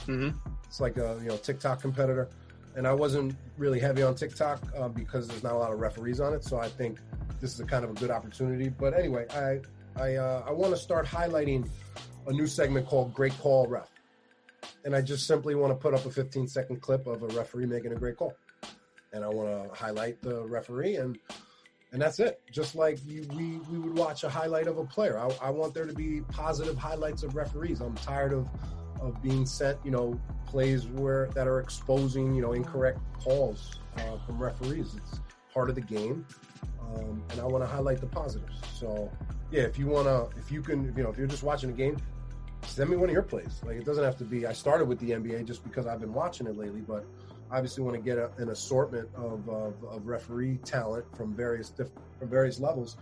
[0.06, 0.30] hmm
[0.64, 2.28] It's like a you know TikTok competitor,
[2.76, 6.20] and I wasn't really heavy on TikTok uh, because there's not a lot of referees
[6.20, 6.44] on it.
[6.44, 6.98] So I think
[7.40, 8.68] this is a kind of a good opportunity.
[8.68, 9.60] But anyway, I
[10.00, 11.68] I uh, I want to start highlighting
[12.26, 13.88] a new segment called Great Call Ref,
[14.86, 17.66] and I just simply want to put up a 15 second clip of a referee
[17.66, 18.34] making a great call,
[19.12, 21.18] and I want to highlight the referee and.
[21.92, 22.42] And that's it.
[22.50, 25.18] Just like you, we, we would watch a highlight of a player.
[25.18, 27.80] I, I want there to be positive highlights of referees.
[27.80, 28.48] I'm tired of
[29.00, 34.18] of being sent, you know, plays where that are exposing, you know, incorrect calls uh,
[34.26, 34.94] from referees.
[34.96, 35.20] It's
[35.54, 36.26] part of the game,
[36.80, 38.58] um, and I want to highlight the positives.
[38.74, 39.10] So,
[39.50, 41.74] yeah, if you want to, if you can, you know, if you're just watching a
[41.74, 41.96] game,
[42.66, 43.60] send me one of your plays.
[43.64, 44.46] Like it doesn't have to be.
[44.46, 47.04] I started with the NBA just because I've been watching it lately, but
[47.50, 51.88] obviously want to get a, an assortment of, of, of referee talent from various diff,
[52.18, 52.96] from various levels.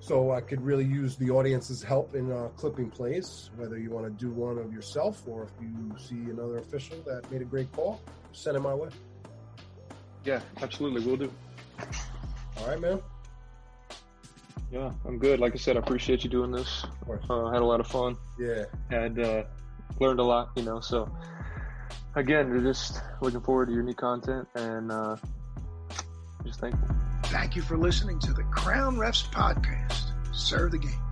[0.00, 4.06] So I could really use the audience's help in uh, clipping plays, whether you want
[4.06, 7.70] to do one of yourself or if you see another official that made a great
[7.72, 8.00] call,
[8.32, 8.88] send it my way.
[10.24, 11.04] Yeah, absolutely.
[11.04, 11.32] We'll do.
[12.58, 13.00] All right, man.
[14.70, 15.40] Yeah, I'm good.
[15.40, 16.84] Like I said, I appreciate you doing this.
[16.84, 17.24] Of course.
[17.28, 18.16] Uh, had a lot of fun.
[18.38, 18.64] Yeah.
[18.90, 19.44] And uh,
[19.98, 20.50] learned a lot.
[20.56, 21.10] You know, so
[22.14, 25.16] again, we're just looking forward to your new content and uh,
[26.44, 26.88] just thankful.
[27.24, 30.12] Thank you for listening to the Crown Refs Podcast.
[30.32, 31.09] Serve the game.